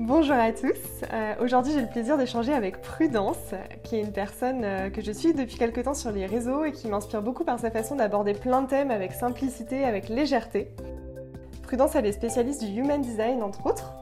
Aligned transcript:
Bonjour 0.00 0.34
à 0.34 0.50
tous. 0.50 1.04
Euh, 1.12 1.34
aujourd'hui, 1.40 1.72
j'ai 1.72 1.80
le 1.80 1.86
plaisir 1.86 2.18
d'échanger 2.18 2.52
avec 2.52 2.82
Prudence, 2.82 3.54
qui 3.84 3.94
est 3.94 4.00
une 4.00 4.10
personne 4.10 4.64
euh, 4.64 4.90
que 4.90 5.00
je 5.00 5.12
suis 5.12 5.34
depuis 5.34 5.56
quelques 5.56 5.84
temps 5.84 5.94
sur 5.94 6.10
les 6.10 6.26
réseaux 6.26 6.64
et 6.64 6.72
qui 6.72 6.88
m'inspire 6.88 7.22
beaucoup 7.22 7.44
par 7.44 7.60
sa 7.60 7.70
façon 7.70 7.94
d'aborder 7.94 8.32
plein 8.32 8.62
de 8.62 8.66
thèmes 8.66 8.90
avec 8.90 9.12
simplicité, 9.12 9.84
avec 9.84 10.08
légèreté. 10.08 10.72
Prudence, 11.62 11.94
elle 11.94 12.06
est 12.06 12.12
spécialiste 12.12 12.64
du 12.64 12.80
human 12.80 13.02
design 13.02 13.40
entre 13.40 13.66
autres. 13.66 13.92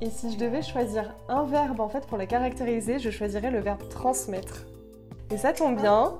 Et 0.00 0.10
si 0.10 0.32
je 0.32 0.36
devais 0.36 0.62
choisir 0.62 1.14
un 1.28 1.44
verbe 1.44 1.78
en 1.78 1.88
fait 1.88 2.04
pour 2.08 2.18
la 2.18 2.26
caractériser, 2.26 2.98
je 2.98 3.10
choisirais 3.10 3.52
le 3.52 3.60
verbe 3.60 3.88
transmettre. 3.88 4.66
Et 5.30 5.36
ça 5.36 5.52
tombe 5.52 5.80
bien, 5.80 6.14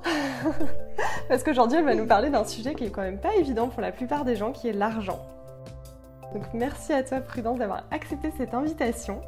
parce 1.29 1.43
qu'aujourd'hui, 1.43 1.79
elle 1.79 1.85
va 1.85 1.97
nous 1.97 2.07
parler 2.07 2.31
d'un 2.31 2.45
sujet 2.45 2.77
qui 2.77 2.85
est 2.85 2.91
quand 2.91 3.03
même 3.03 3.21
pas 3.21 3.35
évident 3.35 3.67
pour 3.67 3.83
la 3.83 3.91
plupart 3.91 4.25
des 4.25 4.37
gens, 4.37 4.53
qui 4.53 4.69
est 4.69 4.73
l'argent. 4.73 5.19
Donc 6.35 6.45
merci 6.55 6.93
à 6.93 7.03
toi 7.03 7.21
Prudence 7.21 7.59
d'avoir 7.59 7.85
accepté 7.91 8.31
cette 8.37 8.55
invitation. 8.55 9.21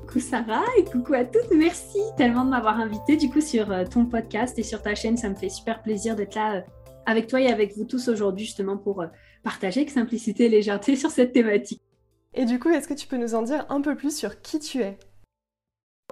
Coucou 0.00 0.20
Sarah 0.20 0.64
et 0.78 0.84
coucou 0.84 1.14
à 1.14 1.24
toutes. 1.24 1.50
Merci 1.56 1.98
tellement 2.16 2.44
de 2.44 2.50
m'avoir 2.50 2.78
invité 2.80 3.16
du 3.16 3.30
coup 3.30 3.40
sur 3.40 3.70
euh, 3.70 3.84
ton 3.84 4.06
podcast 4.06 4.58
et 4.58 4.62
sur 4.62 4.82
ta 4.82 4.94
chaîne. 4.94 5.16
Ça 5.16 5.28
me 5.28 5.34
fait 5.34 5.48
super 5.48 5.82
plaisir 5.82 6.16
d'être 6.16 6.34
là 6.34 6.56
euh, 6.56 6.60
avec 7.06 7.28
toi 7.28 7.40
et 7.40 7.48
avec 7.48 7.76
vous 7.76 7.84
tous 7.84 8.08
aujourd'hui 8.08 8.44
justement 8.44 8.76
pour 8.76 9.02
euh, 9.02 9.06
partager 9.42 9.80
avec 9.80 9.90
simplicité 9.90 10.46
et 10.46 10.48
légèreté 10.48 10.96
sur 10.96 11.10
cette 11.10 11.32
thématique. 11.32 11.82
Et 12.34 12.44
du 12.44 12.58
coup, 12.58 12.70
est-ce 12.70 12.88
que 12.88 12.94
tu 12.94 13.06
peux 13.06 13.18
nous 13.18 13.34
en 13.34 13.42
dire 13.42 13.66
un 13.68 13.80
peu 13.80 13.94
plus 13.94 14.16
sur 14.16 14.40
qui 14.40 14.58
tu 14.58 14.80
es? 14.80 14.98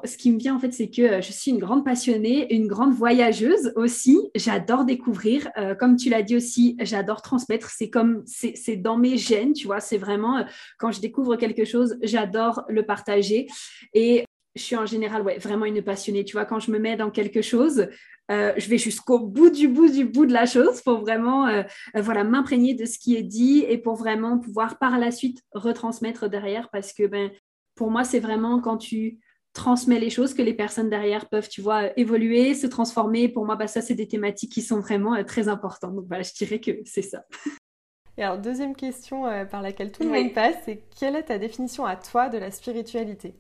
Ce 0.05 0.17
qui 0.17 0.31
me 0.33 0.39
vient 0.39 0.57
en 0.57 0.59
fait, 0.59 0.73
c'est 0.73 0.91
que 0.91 1.03
euh, 1.03 1.21
je 1.21 1.33
suis 1.33 1.51
une 1.51 1.59
grande 1.59 1.85
passionnée, 1.85 2.53
une 2.55 2.67
grande 2.67 2.93
voyageuse 2.93 3.73
aussi. 3.77 4.19
J'adore 4.35 4.85
découvrir. 4.85 5.51
Euh, 5.57 5.75
comme 5.75 5.97
tu 5.97 6.09
l'as 6.09 6.23
dit 6.23 6.37
aussi, 6.37 6.77
j'adore 6.81 7.23
transmettre. 7.23 7.71
C'est 7.71 7.91
comme, 7.91 8.23
c'est 8.27 8.77
dans 8.77 8.97
mes 8.97 9.17
gènes, 9.17 9.53
tu 9.53 9.67
vois. 9.67 9.81
C'est 9.81 9.99
vraiment, 9.99 10.39
euh, 10.39 10.45
quand 10.79 10.93
je 10.93 11.01
découvre 11.01 11.37
quelque 11.37 11.65
chose, 11.65 11.99
j'adore 12.03 12.65
le 12.69 12.85
partager. 12.85 13.47
Et 13.95 14.25
je 14.55 14.63
suis 14.63 14.77
en 14.77 14.87
général, 14.87 15.23
ouais, 15.23 15.39
vraiment 15.39 15.65
une 15.65 15.83
passionnée. 15.83 16.25
Tu 16.25 16.33
vois, 16.33 16.45
quand 16.45 16.61
je 16.61 16.71
me 16.71 16.79
mets 16.79 16.97
dans 16.97 17.11
quelque 17.11 17.43
chose, 17.43 17.89
je 18.29 18.69
vais 18.69 18.79
jusqu'au 18.79 19.19
bout 19.19 19.51
du 19.51 19.67
bout 19.67 19.89
du 19.89 20.05
bout 20.05 20.25
de 20.25 20.33
la 20.33 20.47
chose 20.47 20.83
pour 20.83 21.01
vraiment, 21.01 21.49
voilà, 21.97 22.23
m'imprégner 22.23 22.75
de 22.75 22.85
ce 22.85 22.99
qui 22.99 23.17
est 23.17 23.25
dit 23.25 23.65
et 23.69 23.77
pour 23.77 23.97
vraiment 23.97 24.39
pouvoir 24.39 24.79
par 24.79 24.99
la 24.99 25.11
suite 25.11 25.43
retransmettre 25.53 26.29
derrière. 26.29 26.69
Parce 26.71 26.93
que, 26.93 27.07
ben, 27.07 27.31
pour 27.75 27.91
moi, 27.91 28.05
c'est 28.05 28.21
vraiment 28.21 28.61
quand 28.61 28.77
tu 28.77 29.19
transmet 29.53 29.99
les 29.99 30.11
choses, 30.11 30.35
que 30.35 30.43
les 30.43 30.55
personnes 30.55 30.89
derrière 30.89 31.29
peuvent, 31.29 31.49
tu 31.49 31.61
vois, 31.61 31.97
évoluer, 31.99 32.55
se 32.55 32.67
transformer. 32.67 33.29
Pour 33.29 33.45
moi, 33.45 33.57
bah, 33.57 33.67
ça, 33.67 33.81
c'est 33.81 33.95
des 33.95 34.09
thématiques 34.09 34.53
qui 34.53 34.63
sont 34.63 34.81
vraiment 34.81 35.15
euh, 35.15 35.25
très 35.25 35.49
importantes. 35.49 35.95
Donc, 35.95 36.07
voilà, 36.09 36.23
je 36.23 36.33
dirais 36.35 36.61
que 36.61 36.71
c'est 36.85 37.03
ça. 37.03 37.25
Et 38.17 38.23
alors, 38.23 38.39
deuxième 38.39 38.77
question 38.77 39.27
euh, 39.27 39.45
par 39.45 39.63
laquelle 39.63 39.93
tout 39.93 40.03
le 40.03 40.11
monde 40.11 40.35
passe, 40.35 40.57
c'est 40.65 40.85
quelle 40.99 41.17
est 41.17 41.25
ta 41.25 41.39
définition 41.39 41.87
à 41.87 41.97
toi 41.97 42.29
de 42.29 42.39
la 42.39 42.51
spiritualité? 42.51 43.35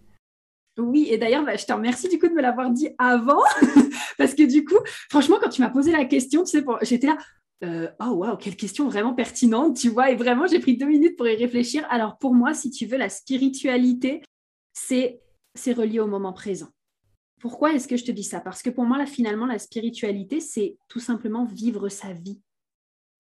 Oui, 0.78 1.08
et 1.10 1.18
d'ailleurs, 1.18 1.44
bah, 1.44 1.56
je 1.56 1.66
te 1.66 1.72
remercie 1.72 2.08
du 2.08 2.18
coup 2.18 2.28
de 2.28 2.32
me 2.32 2.40
l'avoir 2.40 2.70
dit 2.70 2.88
avant, 2.96 3.42
parce 4.18 4.34
que 4.34 4.44
du 4.44 4.64
coup, 4.64 4.78
franchement, 5.10 5.36
quand 5.40 5.50
tu 5.50 5.60
m'as 5.60 5.68
posé 5.68 5.92
la 5.92 6.06
question, 6.06 6.44
tu 6.44 6.58
sais, 6.58 6.64
j'étais 6.82 7.08
là, 7.08 7.18
euh, 7.62 7.88
oh 8.00 8.12
waouh, 8.12 8.36
quelle 8.36 8.56
question 8.56 8.88
vraiment 8.88 9.12
pertinente, 9.12 9.76
tu 9.76 9.90
vois, 9.90 10.10
et 10.10 10.16
vraiment, 10.16 10.46
j'ai 10.46 10.60
pris 10.60 10.76
deux 10.76 10.86
minutes 10.86 11.16
pour 11.16 11.28
y 11.28 11.36
réfléchir. 11.36 11.86
Alors, 11.90 12.16
pour 12.16 12.34
moi, 12.34 12.54
si 12.54 12.70
tu 12.70 12.86
veux, 12.86 12.96
la 12.96 13.10
spiritualité, 13.10 14.22
c'est 14.72 15.20
c'est 15.54 15.72
relié 15.72 16.00
au 16.00 16.06
moment 16.06 16.32
présent. 16.32 16.68
Pourquoi 17.40 17.72
est-ce 17.72 17.88
que 17.88 17.96
je 17.96 18.04
te 18.04 18.12
dis 18.12 18.24
ça? 18.24 18.40
Parce 18.40 18.62
que 18.62 18.70
pour 18.70 18.84
moi, 18.84 18.98
là, 18.98 19.06
finalement, 19.06 19.46
la 19.46 19.58
spiritualité, 19.58 20.40
c'est 20.40 20.76
tout 20.88 21.00
simplement 21.00 21.44
vivre 21.44 21.88
sa 21.88 22.12
vie. 22.12 22.40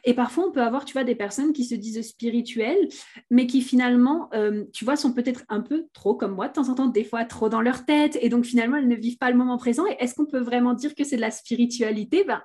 Et 0.04 0.14
parfois, 0.14 0.46
on 0.46 0.52
peut 0.52 0.62
avoir, 0.62 0.84
tu 0.84 0.92
vois, 0.94 1.04
des 1.04 1.14
personnes 1.14 1.52
qui 1.52 1.64
se 1.64 1.74
disent 1.74 2.06
spirituelles, 2.06 2.88
mais 3.30 3.46
qui 3.46 3.60
finalement, 3.60 4.30
euh, 4.34 4.64
tu 4.72 4.84
vois, 4.84 4.96
sont 4.96 5.12
peut-être 5.12 5.44
un 5.48 5.60
peu 5.60 5.86
trop 5.92 6.14
comme 6.14 6.34
moi, 6.34 6.48
de 6.48 6.54
temps 6.54 6.68
en 6.68 6.74
temps, 6.74 6.86
des 6.86 7.04
fois 7.04 7.24
trop 7.24 7.48
dans 7.48 7.60
leur 7.60 7.84
tête, 7.84 8.16
et 8.20 8.28
donc 8.28 8.44
finalement, 8.44 8.76
elles 8.76 8.88
ne 8.88 8.96
vivent 8.96 9.18
pas 9.18 9.30
le 9.30 9.36
moment 9.36 9.58
présent. 9.58 9.86
Et 9.86 9.96
est-ce 9.98 10.14
qu'on 10.14 10.26
peut 10.26 10.40
vraiment 10.40 10.72
dire 10.74 10.94
que 10.94 11.04
c'est 11.04 11.16
de 11.16 11.20
la 11.20 11.30
spiritualité? 11.30 12.24
Ben, 12.24 12.42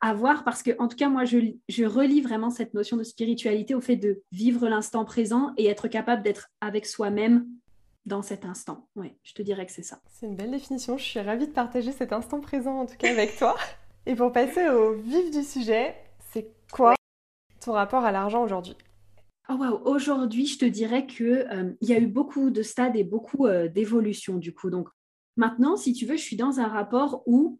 À 0.00 0.12
voir, 0.12 0.44
parce 0.44 0.62
que, 0.62 0.72
en 0.78 0.88
tout 0.88 0.96
cas, 0.96 1.08
moi, 1.08 1.24
je, 1.24 1.38
je 1.68 1.84
relis 1.84 2.20
vraiment 2.20 2.50
cette 2.50 2.74
notion 2.74 2.96
de 2.96 3.04
spiritualité 3.04 3.74
au 3.74 3.80
fait 3.80 3.96
de 3.96 4.22
vivre 4.32 4.68
l'instant 4.68 5.04
présent 5.04 5.52
et 5.56 5.66
être 5.66 5.88
capable 5.88 6.22
d'être 6.22 6.48
avec 6.60 6.84
soi-même 6.86 7.46
dans 8.08 8.22
cet 8.22 8.44
instant. 8.44 8.88
Oui, 8.96 9.12
je 9.22 9.34
te 9.34 9.42
dirais 9.42 9.66
que 9.66 9.72
c'est 9.72 9.82
ça. 9.82 10.00
C'est 10.10 10.26
une 10.26 10.34
belle 10.34 10.50
définition. 10.50 10.98
Je 10.98 11.04
suis 11.04 11.20
ravie 11.20 11.46
de 11.46 11.52
partager 11.52 11.92
cet 11.92 12.12
instant 12.12 12.40
présent, 12.40 12.80
en 12.80 12.86
tout 12.86 12.96
cas 12.96 13.10
avec 13.10 13.36
toi. 13.36 13.56
Et 14.06 14.14
pour 14.14 14.32
passer 14.32 14.68
au 14.68 14.94
vif 14.94 15.30
du 15.30 15.42
sujet, 15.42 15.94
c'est 16.32 16.50
quoi 16.72 16.94
ton 17.60 17.72
rapport 17.72 18.04
à 18.04 18.10
l'argent 18.10 18.42
aujourd'hui? 18.42 18.76
Oh 19.50 19.54
wow. 19.54 19.82
Aujourd'hui, 19.84 20.46
je 20.46 20.58
te 20.58 20.64
dirais 20.64 21.06
qu'il 21.06 21.26
euh, 21.26 21.72
il 21.80 21.88
y 21.88 21.92
a 21.92 21.98
eu 21.98 22.06
beaucoup 22.06 22.50
de 22.50 22.62
stades 22.62 22.96
et 22.96 23.04
beaucoup 23.04 23.46
euh, 23.46 23.68
d'évolutions 23.68 24.36
du 24.36 24.54
coup. 24.54 24.70
Donc 24.70 24.88
maintenant, 25.36 25.76
si 25.76 25.92
tu 25.92 26.06
veux, 26.06 26.16
je 26.16 26.22
suis 26.22 26.36
dans 26.36 26.60
un 26.60 26.68
rapport 26.68 27.22
où 27.26 27.58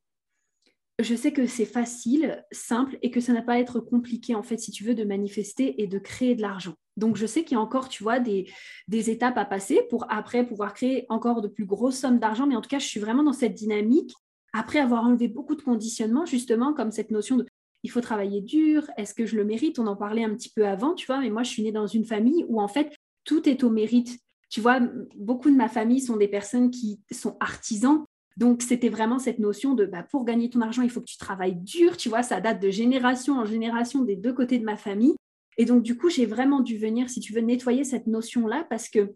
je 1.00 1.14
sais 1.14 1.32
que 1.32 1.46
c'est 1.46 1.64
facile, 1.64 2.44
simple 2.50 2.98
et 3.02 3.10
que 3.10 3.20
ça 3.20 3.32
n'a 3.32 3.42
pas 3.42 3.54
à 3.54 3.58
être 3.58 3.78
compliqué 3.80 4.34
en 4.34 4.42
fait, 4.42 4.58
si 4.58 4.70
tu 4.72 4.84
veux, 4.84 4.94
de 4.94 5.04
manifester 5.04 5.80
et 5.80 5.86
de 5.86 5.98
créer 5.98 6.34
de 6.34 6.42
l'argent. 6.42 6.74
Donc, 6.96 7.16
je 7.16 7.26
sais 7.26 7.44
qu'il 7.44 7.54
y 7.54 7.58
a 7.58 7.60
encore, 7.60 7.88
tu 7.88 8.02
vois, 8.02 8.18
des, 8.18 8.48
étapes 8.88 9.38
à 9.38 9.44
passer 9.44 9.82
pour 9.88 10.10
après 10.10 10.44
pouvoir 10.44 10.74
créer 10.74 11.06
encore 11.08 11.40
de 11.40 11.48
plus 11.48 11.64
grosses 11.64 11.98
sommes 11.98 12.18
d'argent. 12.18 12.46
Mais 12.46 12.56
en 12.56 12.60
tout 12.60 12.68
cas, 12.68 12.80
je 12.80 12.86
suis 12.86 12.98
vraiment 12.98 13.22
dans 13.22 13.32
cette 13.32 13.54
dynamique. 13.54 14.12
Après 14.52 14.80
avoir 14.80 15.04
enlevé 15.04 15.28
beaucoup 15.28 15.54
de 15.54 15.62
conditionnements, 15.62 16.26
justement, 16.26 16.74
comme 16.74 16.90
cette 16.90 17.12
notion 17.12 17.36
de 17.36 17.46
il 17.84 17.90
faut 17.92 18.00
travailler 18.00 18.40
dur, 18.40 18.90
est-ce 18.96 19.14
que 19.14 19.24
je 19.24 19.36
le 19.36 19.44
mérite? 19.44 19.78
On 19.78 19.86
en 19.86 19.94
parlait 19.94 20.24
un 20.24 20.34
petit 20.34 20.50
peu 20.50 20.66
avant, 20.66 20.94
tu 20.94 21.06
vois, 21.06 21.20
mais 21.20 21.30
moi, 21.30 21.44
je 21.44 21.50
suis 21.50 21.62
née 21.62 21.70
dans 21.70 21.86
une 21.86 22.04
famille 22.04 22.44
où, 22.48 22.60
en 22.60 22.66
fait, 22.66 22.92
tout 23.22 23.48
est 23.48 23.62
au 23.62 23.70
mérite. 23.70 24.18
Tu 24.50 24.60
vois, 24.60 24.80
beaucoup 25.14 25.50
de 25.50 25.54
ma 25.54 25.68
famille 25.68 26.00
sont 26.00 26.16
des 26.16 26.26
personnes 26.26 26.72
qui 26.72 27.00
sont 27.12 27.36
artisans. 27.38 28.04
Donc, 28.38 28.62
c'était 28.62 28.88
vraiment 28.88 29.18
cette 29.18 29.40
notion 29.40 29.74
de 29.74 29.84
bah, 29.84 30.04
pour 30.04 30.24
gagner 30.24 30.48
ton 30.48 30.60
argent, 30.60 30.82
il 30.82 30.90
faut 30.90 31.00
que 31.00 31.10
tu 31.10 31.18
travailles 31.18 31.56
dur. 31.56 31.96
Tu 31.96 32.08
vois, 32.08 32.22
ça 32.22 32.40
date 32.40 32.62
de 32.62 32.70
génération 32.70 33.34
en 33.34 33.44
génération 33.44 34.02
des 34.02 34.14
deux 34.14 34.32
côtés 34.32 34.60
de 34.60 34.64
ma 34.64 34.76
famille. 34.76 35.16
Et 35.56 35.64
donc, 35.64 35.82
du 35.82 35.98
coup, 35.98 36.08
j'ai 36.08 36.24
vraiment 36.24 36.60
dû 36.60 36.78
venir, 36.78 37.10
si 37.10 37.18
tu 37.18 37.32
veux, 37.32 37.40
nettoyer 37.40 37.82
cette 37.82 38.06
notion-là 38.06 38.64
parce 38.70 38.88
que 38.88 39.12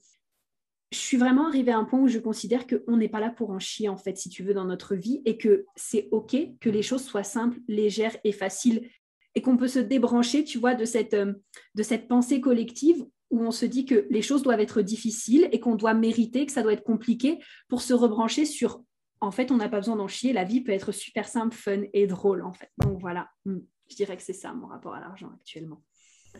je 0.90 0.98
suis 0.98 1.16
vraiment 1.16 1.46
arrivée 1.46 1.70
à 1.70 1.78
un 1.78 1.84
point 1.84 2.00
où 2.00 2.08
je 2.08 2.18
considère 2.18 2.66
qu'on 2.66 2.96
n'est 2.96 3.08
pas 3.08 3.20
là 3.20 3.30
pour 3.30 3.50
en 3.50 3.60
chier, 3.60 3.88
en 3.88 3.96
fait, 3.96 4.18
si 4.18 4.28
tu 4.28 4.42
veux, 4.42 4.54
dans 4.54 4.64
notre 4.64 4.96
vie 4.96 5.22
et 5.24 5.38
que 5.38 5.66
c'est 5.76 6.08
OK 6.10 6.36
que 6.60 6.68
les 6.68 6.82
choses 6.82 7.04
soient 7.04 7.22
simples, 7.22 7.60
légères 7.68 8.16
et 8.24 8.32
faciles 8.32 8.90
et 9.36 9.40
qu'on 9.40 9.56
peut 9.56 9.68
se 9.68 9.78
débrancher, 9.78 10.42
tu 10.42 10.58
vois, 10.58 10.74
de 10.74 10.84
cette, 10.84 11.14
euh, 11.14 11.32
de 11.76 11.82
cette 11.84 12.08
pensée 12.08 12.40
collective 12.40 13.06
où 13.30 13.40
on 13.40 13.52
se 13.52 13.66
dit 13.66 13.86
que 13.86 14.04
les 14.10 14.20
choses 14.20 14.42
doivent 14.42 14.60
être 14.60 14.82
difficiles 14.82 15.48
et 15.52 15.60
qu'on 15.60 15.76
doit 15.76 15.94
mériter, 15.94 16.44
que 16.44 16.52
ça 16.52 16.62
doit 16.62 16.72
être 16.72 16.82
compliqué 16.82 17.38
pour 17.68 17.82
se 17.82 17.94
rebrancher 17.94 18.44
sur, 18.44 18.82
en 19.22 19.30
fait, 19.30 19.52
on 19.52 19.56
n'a 19.56 19.68
pas 19.68 19.78
besoin 19.78 19.96
d'en 19.96 20.08
chier, 20.08 20.32
la 20.32 20.42
vie 20.42 20.60
peut 20.60 20.72
être 20.72 20.90
super 20.90 21.28
simple, 21.28 21.56
fun 21.56 21.82
et 21.92 22.08
drôle, 22.08 22.42
en 22.42 22.52
fait. 22.52 22.70
Donc 22.78 22.98
voilà, 23.00 23.30
hmm. 23.44 23.60
je 23.88 23.94
dirais 23.94 24.16
que 24.16 24.22
c'est 24.22 24.32
ça 24.32 24.52
mon 24.52 24.66
rapport 24.66 24.94
à 24.94 25.00
l'argent 25.00 25.30
actuellement. 25.32 25.80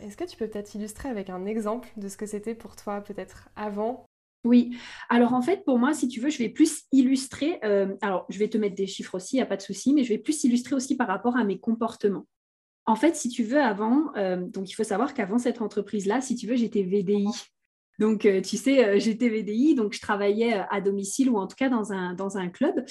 Est-ce 0.01 0.17
que 0.17 0.25
tu 0.25 0.37
peux 0.37 0.49
peut-être 0.49 0.75
illustrer 0.75 1.09
avec 1.09 1.31
un 1.31 1.47
exemple 1.47 1.89
de 1.97 2.09
ce 2.09 2.17
que 2.17 2.27
c'était 2.27 2.57
pour 2.57 2.75
toi 2.75 3.01
peut-être 3.01 3.49
avant? 3.55 4.07
Oui, 4.45 4.77
alors 5.09 5.33
en 5.33 5.43
fait, 5.43 5.65
pour 5.65 5.79
moi, 5.79 5.95
si 5.95 6.09
tu 6.09 6.19
veux, 6.19 6.29
je 6.29 6.39
vais 6.39 6.49
plus 6.49 6.83
illustrer, 6.91 7.61
euh, 7.63 7.95
alors 8.01 8.27
je 8.29 8.39
vais 8.41 8.49
te 8.49 8.59
mettre 8.59 8.75
des 8.75 8.89
chiffres 8.89 9.15
aussi, 9.15 9.37
il 9.37 9.39
n'y 9.39 9.43
a 9.43 9.47
pas 9.47 9.57
de 9.57 9.63
souci, 9.63 9.95
mais 9.95 10.03
je 10.03 10.09
vais 10.09 10.19
plus 10.19 10.43
illustrer 10.43 10.75
aussi 10.75 10.97
par 10.97 11.07
rapport 11.07 11.37
à 11.37 11.45
mes 11.45 11.61
comportements. 11.61 12.27
En 12.85 12.97
fait, 12.97 13.15
si 13.15 13.29
tu 13.29 13.45
veux, 13.45 13.63
avant, 13.63 14.13
euh, 14.17 14.39
donc 14.39 14.69
il 14.69 14.73
faut 14.73 14.83
savoir 14.83 15.15
qu'avant 15.15 15.39
cette 15.39 15.63
entreprise-là, 15.63 16.21
si 16.21 16.35
tu 16.35 16.49
veux, 16.49 16.57
j'étais 16.57 16.83
VDI. 16.83 17.29
Donc, 18.03 18.27
euh, 18.27 18.41
tu 18.41 18.57
sais, 18.57 18.85
euh, 18.85 18.99
j'étais 18.99 19.29
VDI, 19.29 19.77
donc 19.77 19.93
je 19.93 20.01
travaillais 20.01 20.55
euh, 20.59 20.63
à 20.71 20.81
domicile 20.81 21.31
ou 21.31 21.39
en 21.39 21.47
tout 21.47 21.55
cas 21.55 21.69
dans 21.69 21.93
un, 21.93 22.15
dans 22.15 22.37
un 22.37 22.49
club 22.49 22.85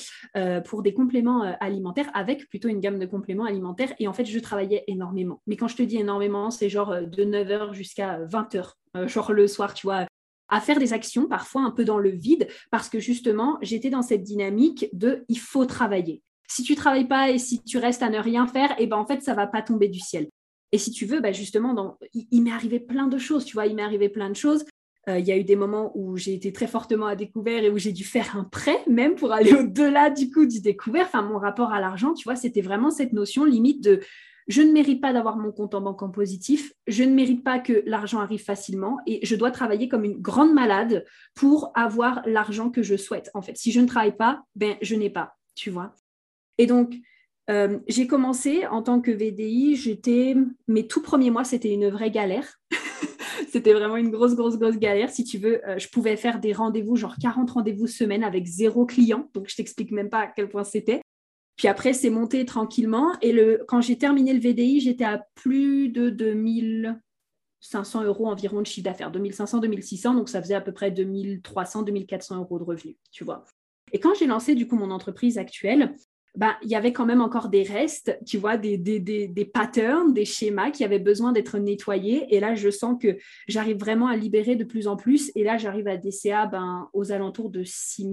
pour 0.63 0.81
des 0.81 0.93
compléments 0.93 1.41
alimentaires 1.59 2.09
avec 2.13 2.47
plutôt 2.47 2.69
une 2.69 2.79
gamme 2.79 2.97
de 2.97 3.05
compléments 3.05 3.43
alimentaires. 3.43 3.93
Et 3.99 4.07
en 4.07 4.13
fait, 4.13 4.23
je 4.23 4.39
travaillais 4.39 4.85
énormément. 4.87 5.41
Mais 5.47 5.57
quand 5.57 5.67
je 5.67 5.75
te 5.75 5.83
dis 5.83 5.97
énormément, 5.97 6.49
c'est 6.49 6.69
genre 6.69 6.95
de 6.95 7.25
9h 7.25 7.73
jusqu'à 7.73 8.19
20h, 8.19 8.71
genre 9.07 9.33
le 9.33 9.47
soir, 9.47 9.73
tu 9.73 9.85
vois, 9.85 10.05
à 10.47 10.61
faire 10.61 10.79
des 10.79 10.93
actions 10.93 11.27
parfois 11.27 11.63
un 11.63 11.71
peu 11.71 11.83
dans 11.83 11.97
le 11.97 12.11
vide 12.11 12.47
parce 12.71 12.87
que 12.87 12.99
justement, 12.99 13.57
j'étais 13.61 13.89
dans 13.89 14.01
cette 14.01 14.23
dynamique 14.23 14.87
de 14.93 15.25
il 15.27 15.39
faut 15.39 15.65
travailler. 15.65 16.21
Si 16.47 16.63
tu 16.63 16.75
travailles 16.75 17.07
pas 17.07 17.31
et 17.31 17.37
si 17.37 17.61
tu 17.61 17.77
restes 17.77 18.03
à 18.03 18.09
ne 18.09 18.19
rien 18.19 18.47
faire, 18.47 18.71
et 18.71 18.83
eh 18.83 18.87
ben 18.87 18.97
en 18.97 19.05
fait, 19.05 19.21
ça 19.21 19.33
va 19.33 19.47
pas 19.47 19.61
tomber 19.61 19.89
du 19.89 19.99
ciel. 19.99 20.29
Et 20.71 20.77
si 20.77 20.91
tu 20.91 21.05
veux, 21.05 21.19
bah 21.19 21.33
justement, 21.33 21.97
il 22.13 22.43
m'est 22.43 22.51
arrivé 22.51 22.79
plein 22.79 23.07
de 23.07 23.17
choses, 23.17 23.43
tu 23.43 23.53
vois, 23.53 23.65
il 23.65 23.75
m'est 23.75 23.83
arrivé 23.83 24.07
plein 24.07 24.29
de 24.29 24.35
choses 24.35 24.63
Euh, 25.09 25.17
il 25.17 25.25
y 25.25 25.31
a 25.31 25.37
eu 25.37 25.43
des 25.43 25.55
moments 25.55 25.91
où 25.95 26.15
j'ai 26.15 26.33
été 26.33 26.53
très 26.53 26.67
fortement 26.67 27.07
à 27.07 27.15
découvert 27.15 27.63
et 27.63 27.69
où 27.71 27.77
j'ai 27.77 27.91
dû 27.91 28.03
faire 28.03 28.37
un 28.37 28.43
prêt 28.43 28.83
même 28.87 29.15
pour 29.15 29.31
aller 29.31 29.53
au-delà 29.59 30.09
du 30.09 30.29
coup 30.29 30.45
du 30.45 30.61
découvert. 30.61 31.05
Enfin, 31.07 31.23
mon 31.23 31.39
rapport 31.39 31.73
à 31.73 31.79
l'argent, 31.79 32.13
tu 32.13 32.23
vois, 32.23 32.35
c'était 32.35 32.61
vraiment 32.61 32.91
cette 32.91 33.13
notion 33.13 33.43
limite 33.43 33.83
de 33.83 34.01
je 34.47 34.61
ne 34.61 34.71
mérite 34.71 35.01
pas 35.01 35.13
d'avoir 35.13 35.37
mon 35.37 35.51
compte 35.51 35.75
en 35.75 35.81
banque 35.81 36.01
en 36.01 36.09
positif, 36.09 36.73
je 36.87 37.03
ne 37.03 37.13
mérite 37.13 37.43
pas 37.43 37.59
que 37.59 37.83
l'argent 37.85 38.19
arrive 38.19 38.43
facilement 38.43 38.97
et 39.07 39.25
je 39.25 39.35
dois 39.35 39.51
travailler 39.51 39.87
comme 39.87 40.03
une 40.03 40.19
grande 40.19 40.53
malade 40.53 41.05
pour 41.35 41.71
avoir 41.75 42.21
l'argent 42.25 42.69
que 42.69 42.83
je 42.83 42.97
souhaite. 42.97 43.29
En 43.33 43.41
fait, 43.41 43.55
si 43.55 43.71
je 43.71 43.79
ne 43.79 43.87
travaille 43.87 44.17
pas, 44.17 44.43
ben 44.55 44.75
je 44.81 44.95
n'ai 44.95 45.09
pas, 45.09 45.37
tu 45.55 45.69
vois. 45.69 45.95
Et 46.57 46.65
donc, 46.65 46.95
euh, 47.49 47.79
j'ai 47.87 48.07
commencé 48.07 48.65
en 48.67 48.81
tant 48.81 49.01
que 49.01 49.11
VDI, 49.11 49.75
j'étais, 49.75 50.35
mes 50.67 50.87
tout 50.87 51.01
premiers 51.01 51.31
mois, 51.31 51.43
c'était 51.43 51.73
une 51.73 51.89
vraie 51.89 52.11
galère. 52.11 52.59
c'était 53.51 53.73
vraiment 53.73 53.97
une 53.97 54.09
grosse, 54.09 54.35
grosse, 54.35 54.57
grosse 54.57 54.77
galère. 54.77 55.09
Si 55.09 55.23
tu 55.23 55.37
veux, 55.37 55.67
euh, 55.67 55.77
je 55.77 55.89
pouvais 55.89 56.15
faire 56.15 56.39
des 56.39 56.53
rendez-vous, 56.53 56.95
genre 56.95 57.15
40 57.21 57.51
rendez-vous 57.51 57.87
semaine 57.87 58.23
avec 58.23 58.45
zéro 58.45 58.85
client. 58.85 59.29
Donc, 59.33 59.49
je 59.49 59.55
t'explique 59.55 59.91
même 59.91 60.09
pas 60.09 60.19
à 60.19 60.27
quel 60.27 60.47
point 60.49 60.63
c'était. 60.63 61.01
Puis 61.57 61.67
après, 61.67 61.93
c'est 61.93 62.09
monté 62.09 62.45
tranquillement. 62.45 63.11
Et 63.21 63.37
quand 63.67 63.81
j'ai 63.81 63.97
terminé 63.97 64.33
le 64.33 64.39
VDI, 64.39 64.79
j'étais 64.79 65.03
à 65.03 65.25
plus 65.35 65.89
de 65.89 66.09
2500 66.09 68.03
euros 68.03 68.27
environ 68.27 68.61
de 68.61 68.65
chiffre 68.65 68.85
d'affaires. 68.85 69.11
2500, 69.11 69.59
2600. 69.59 70.15
Donc, 70.15 70.29
ça 70.29 70.41
faisait 70.41 70.55
à 70.55 70.61
peu 70.61 70.71
près 70.71 70.89
2300, 70.89 71.83
2400 71.83 72.37
euros 72.37 72.57
de 72.57 72.63
revenus, 72.63 72.95
tu 73.11 73.23
vois. 73.23 73.43
Et 73.91 73.99
quand 73.99 74.13
j'ai 74.15 74.27
lancé, 74.27 74.55
du 74.55 74.67
coup, 74.67 74.77
mon 74.77 74.91
entreprise 74.91 75.37
actuelle, 75.37 75.95
ben, 76.35 76.55
il 76.61 76.69
y 76.69 76.75
avait 76.75 76.93
quand 76.93 77.05
même 77.05 77.21
encore 77.21 77.49
des 77.49 77.63
restes, 77.63 78.17
tu 78.25 78.37
vois, 78.37 78.57
des, 78.57 78.77
des, 78.77 78.99
des, 78.99 79.27
des 79.27 79.45
patterns, 79.45 80.13
des 80.13 80.23
schémas 80.23 80.71
qui 80.71 80.85
avaient 80.85 80.99
besoin 80.99 81.33
d'être 81.33 81.57
nettoyés. 81.57 82.33
Et 82.33 82.39
là, 82.39 82.55
je 82.55 82.69
sens 82.69 82.97
que 83.01 83.17
j'arrive 83.47 83.77
vraiment 83.77 84.07
à 84.07 84.15
libérer 84.15 84.55
de 84.55 84.63
plus 84.63 84.87
en 84.87 84.95
plus. 84.95 85.31
Et 85.35 85.43
là, 85.43 85.57
j'arrive 85.57 85.87
à 85.87 85.97
DCA 85.97 86.45
ben, 86.45 86.89
aux 86.93 87.11
alentours 87.11 87.49
de 87.49 87.63
6 87.65 88.03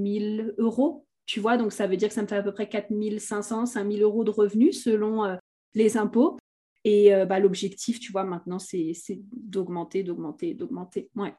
000 0.41 0.49
euros, 0.59 1.07
tu 1.27 1.39
vois. 1.39 1.57
Donc, 1.57 1.73
ça 1.73 1.87
veut 1.87 1.97
dire 1.97 2.09
que 2.09 2.15
ça 2.15 2.23
me 2.23 2.27
fait 2.27 2.37
à 2.37 2.43
peu 2.43 2.53
près 2.53 2.69
4 2.69 2.89
500, 3.19 3.67
5 3.67 3.93
000 3.93 4.03
euros 4.03 4.25
de 4.25 4.31
revenus 4.31 4.83
selon 4.83 5.25
euh, 5.25 5.37
les 5.75 5.97
impôts. 5.97 6.37
Et 6.85 7.15
euh, 7.15 7.25
bah, 7.25 7.39
l'objectif, 7.39 8.01
tu 8.01 8.11
vois, 8.11 8.25
maintenant, 8.25 8.59
c'est 8.59 8.95
d'augmenter, 9.33 10.03
d'augmenter, 10.03 10.55
d'augmenter. 10.55 11.09
Ouais. 11.15 11.35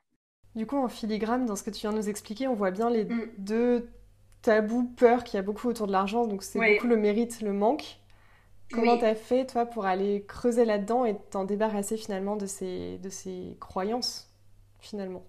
Du 0.56 0.66
coup, 0.66 0.78
en 0.78 0.88
filigrane, 0.88 1.46
dans 1.46 1.56
ce 1.58 1.64
que 1.64 1.72
tu 1.72 1.82
viens 1.82 1.92
de 1.92 1.98
nous 1.98 2.10
expliquer, 2.10 2.48
on 2.48 2.56
voit 2.56 2.72
bien 2.72 2.90
les 2.90 3.04
mm. 3.04 3.32
deux 3.38 3.90
tabou, 4.42 4.84
peur 4.98 5.24
qu'il 5.24 5.38
y 5.38 5.40
a 5.40 5.44
beaucoup 5.44 5.68
autour 5.68 5.88
de 5.88 5.92
l'argent, 5.92 6.26
donc 6.28 6.44
c'est 6.44 6.60
beaucoup 6.60 6.88
le 6.88 6.98
mérite, 6.98 7.42
le 7.42 7.54
manque. 7.54 8.00
Comment 8.72 8.98
t'as 8.98 9.16
fait, 9.16 9.48
toi, 9.48 9.66
pour 9.66 9.86
aller 9.86 10.26
creuser 10.28 10.64
là-dedans 10.64 11.04
et 11.06 11.18
t'en 11.32 11.44
débarrasser 11.44 11.98
finalement 11.98 12.36
de 12.36 12.46
ces, 12.46 13.00
de 13.00 13.10
ces 13.10 13.58
croyances, 13.60 14.32
finalement? 14.80 15.26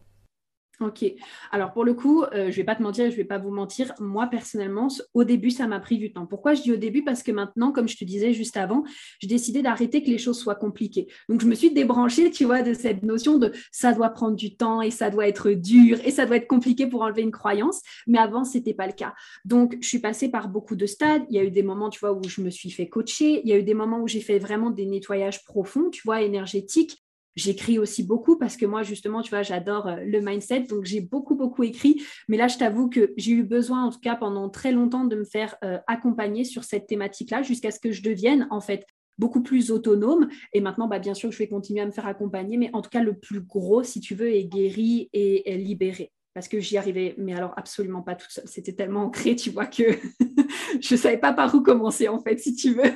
Ok. 0.82 1.04
Alors 1.50 1.74
pour 1.74 1.84
le 1.84 1.92
coup, 1.92 2.22
euh, 2.22 2.44
je 2.44 2.46
ne 2.46 2.52
vais 2.52 2.64
pas 2.64 2.74
te 2.74 2.82
mentir, 2.82 3.04
je 3.04 3.10
ne 3.10 3.16
vais 3.16 3.24
pas 3.24 3.36
vous 3.36 3.50
mentir. 3.50 3.92
Moi 4.00 4.28
personnellement, 4.28 4.88
au 5.12 5.24
début, 5.24 5.50
ça 5.50 5.66
m'a 5.66 5.78
pris 5.78 5.98
du 5.98 6.10
temps. 6.10 6.24
Pourquoi 6.24 6.54
je 6.54 6.62
dis 6.62 6.72
au 6.72 6.76
début? 6.76 7.04
Parce 7.04 7.22
que 7.22 7.32
maintenant, 7.32 7.70
comme 7.70 7.86
je 7.86 7.98
te 7.98 8.04
disais 8.04 8.32
juste 8.32 8.56
avant, 8.56 8.84
j'ai 9.18 9.28
décidé 9.28 9.60
d'arrêter 9.60 10.02
que 10.02 10.08
les 10.08 10.16
choses 10.16 10.38
soient 10.38 10.54
compliquées. 10.54 11.06
Donc 11.28 11.42
je 11.42 11.46
me 11.46 11.54
suis 11.54 11.70
débranchée, 11.70 12.30
tu 12.30 12.46
vois, 12.46 12.62
de 12.62 12.72
cette 12.72 13.02
notion 13.02 13.36
de 13.36 13.52
ça 13.70 13.92
doit 13.92 14.08
prendre 14.08 14.36
du 14.36 14.56
temps 14.56 14.80
et 14.80 14.90
ça 14.90 15.10
doit 15.10 15.28
être 15.28 15.50
dur 15.50 15.98
et 16.02 16.10
ça 16.10 16.24
doit 16.24 16.36
être 16.36 16.48
compliqué 16.48 16.86
pour 16.86 17.02
enlever 17.02 17.20
une 17.20 17.30
croyance. 17.30 17.82
Mais 18.06 18.18
avant, 18.18 18.44
ce 18.44 18.56
n'était 18.56 18.72
pas 18.74 18.86
le 18.86 18.94
cas. 18.94 19.12
Donc 19.44 19.76
je 19.82 19.86
suis 19.86 19.98
passée 19.98 20.30
par 20.30 20.48
beaucoup 20.48 20.76
de 20.76 20.86
stades. 20.86 21.24
Il 21.28 21.36
y 21.36 21.38
a 21.38 21.44
eu 21.44 21.50
des 21.50 21.62
moments, 21.62 21.90
tu 21.90 22.00
vois, 22.00 22.14
où 22.14 22.24
je 22.26 22.40
me 22.40 22.48
suis 22.48 22.70
fait 22.70 22.88
coacher. 22.88 23.42
Il 23.44 23.50
y 23.50 23.52
a 23.52 23.58
eu 23.58 23.62
des 23.64 23.74
moments 23.74 24.00
où 24.00 24.08
j'ai 24.08 24.22
fait 24.22 24.38
vraiment 24.38 24.70
des 24.70 24.86
nettoyages 24.86 25.44
profonds, 25.44 25.90
tu 25.90 26.00
vois, 26.06 26.22
énergétiques. 26.22 27.04
J'écris 27.36 27.78
aussi 27.78 28.02
beaucoup 28.02 28.36
parce 28.36 28.56
que 28.56 28.66
moi, 28.66 28.82
justement, 28.82 29.22
tu 29.22 29.30
vois, 29.30 29.42
j'adore 29.42 29.86
euh, 29.86 29.96
le 30.04 30.20
mindset. 30.20 30.62
Donc, 30.62 30.84
j'ai 30.84 31.00
beaucoup, 31.00 31.36
beaucoup 31.36 31.62
écrit. 31.62 32.02
Mais 32.28 32.36
là, 32.36 32.48
je 32.48 32.58
t'avoue 32.58 32.88
que 32.88 33.12
j'ai 33.16 33.32
eu 33.32 33.44
besoin, 33.44 33.84
en 33.84 33.90
tout 33.90 34.00
cas, 34.00 34.16
pendant 34.16 34.48
très 34.48 34.72
longtemps, 34.72 35.04
de 35.04 35.16
me 35.16 35.24
faire 35.24 35.56
euh, 35.64 35.78
accompagner 35.86 36.44
sur 36.44 36.64
cette 36.64 36.86
thématique-là 36.86 37.42
jusqu'à 37.42 37.70
ce 37.70 37.78
que 37.78 37.92
je 37.92 38.02
devienne, 38.02 38.48
en 38.50 38.60
fait, 38.60 38.84
beaucoup 39.16 39.42
plus 39.42 39.70
autonome. 39.70 40.28
Et 40.52 40.60
maintenant, 40.60 40.88
bah, 40.88 40.98
bien 40.98 41.14
sûr, 41.14 41.30
je 41.30 41.38
vais 41.38 41.48
continuer 41.48 41.82
à 41.82 41.86
me 41.86 41.92
faire 41.92 42.06
accompagner. 42.06 42.56
Mais 42.56 42.70
en 42.72 42.82
tout 42.82 42.90
cas, 42.90 43.02
le 43.02 43.16
plus 43.16 43.40
gros, 43.40 43.84
si 43.84 44.00
tu 44.00 44.16
veux, 44.16 44.32
est 44.34 44.44
guéri 44.44 45.08
et, 45.12 45.56
libéré. 45.56 46.12
Parce 46.34 46.48
que 46.48 46.60
j'y 46.60 46.76
arrivais, 46.76 47.14
mais 47.18 47.34
alors 47.34 47.52
absolument 47.56 48.02
pas 48.02 48.14
toute 48.14 48.30
seule. 48.30 48.46
C'était 48.46 48.72
tellement 48.72 49.04
ancré, 49.04 49.36
tu 49.36 49.50
vois, 49.50 49.66
que 49.66 49.82
je 50.80 50.94
ne 50.94 50.98
savais 50.98 51.18
pas 51.18 51.32
par 51.32 51.54
où 51.54 51.62
commencer, 51.62 52.08
en 52.08 52.20
fait, 52.20 52.38
si 52.38 52.54
tu 52.54 52.74
veux. 52.74 52.92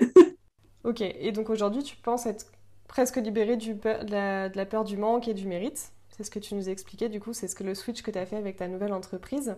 ok. 0.85 1.01
Et 1.01 1.33
donc 1.33 1.51
aujourd'hui, 1.51 1.83
tu 1.83 1.97
penses 1.97 2.27
être 2.27 2.47
presque 2.89 3.17
libéré 3.17 3.57
du 3.57 3.75
de, 3.75 4.57
la, 4.57 4.67
peur 4.67 4.85
du 4.85 4.97
manque 4.97 5.29
et 5.29 5.35
du 5.35 5.47
mérite. 5.47 5.93
C'est 6.11 6.25
ce 6.25 6.31
que 6.31 6.39
tu 6.39 6.55
nous 6.55 6.69
expliquais, 6.69 7.09
du 7.09 7.21
coup, 7.21 7.33
c'est 7.33 7.49
ce 7.49 7.55
que 7.55 7.65
le 7.65 7.75
switch 7.75 8.03
que 8.03 8.11
tu 8.11 8.19
as 8.19 8.27
fait 8.27 8.37
avec 8.37 8.57
ta 8.57 8.69
nouvelle 8.69 8.93
entreprise. 8.93 9.57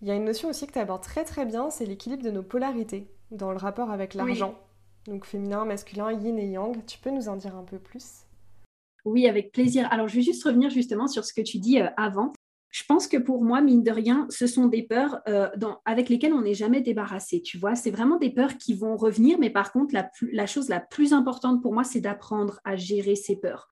Il 0.00 0.08
y 0.08 0.10
a 0.10 0.14
une 0.14 0.24
notion 0.24 0.48
aussi 0.48 0.66
que 0.66 0.72
tu 0.72 0.78
abordes 0.78 1.02
très 1.02 1.24
très 1.24 1.44
bien, 1.44 1.68
c'est 1.68 1.84
l'équilibre 1.84 2.22
de 2.22 2.30
nos 2.30 2.42
polarités 2.42 3.10
dans 3.30 3.50
le 3.50 3.58
rapport 3.58 3.90
avec 3.90 4.14
l'argent. 4.14 4.58
Donc 5.06 5.26
féminin, 5.26 5.64
masculin, 5.64 6.12
yin 6.12 6.38
et 6.38 6.48
yang. 6.48 6.84
Tu 6.86 6.98
peux 6.98 7.10
nous 7.10 7.28
en 7.28 7.36
dire 7.36 7.54
un 7.56 7.64
peu 7.64 7.78
plus? 7.78 8.24
Oui, 9.04 9.26
avec 9.26 9.52
plaisir. 9.52 9.88
Alors 9.90 10.08
je 10.08 10.16
vais 10.16 10.22
juste 10.22 10.44
revenir 10.44 10.70
justement 10.70 11.06
sur 11.06 11.24
ce 11.24 11.32
que 11.32 11.40
tu 11.40 11.58
dis 11.58 11.80
euh, 11.80 11.88
avant. 11.96 12.32
Je 12.70 12.84
pense 12.84 13.08
que 13.08 13.16
pour 13.16 13.42
moi, 13.42 13.60
mine 13.60 13.82
de 13.82 13.90
rien, 13.90 14.26
ce 14.30 14.46
sont 14.46 14.66
des 14.66 14.84
peurs 14.84 15.20
euh, 15.28 15.48
avec 15.84 16.08
lesquelles 16.08 16.34
on 16.34 16.42
n'est 16.42 16.54
jamais 16.54 16.80
débarrassé. 16.80 17.42
Tu 17.42 17.58
vois, 17.58 17.74
c'est 17.74 17.90
vraiment 17.90 18.16
des 18.16 18.30
peurs 18.30 18.56
qui 18.56 18.74
vont 18.74 18.96
revenir, 18.96 19.38
mais 19.38 19.50
par 19.50 19.72
contre, 19.72 19.94
la 20.32 20.46
chose 20.46 20.68
la 20.68 20.80
plus 20.80 21.12
importante 21.12 21.62
pour 21.62 21.72
moi, 21.72 21.84
c'est 21.84 22.00
d'apprendre 22.00 22.60
à 22.64 22.76
gérer 22.76 23.16
ces 23.16 23.36
peurs. 23.36 23.70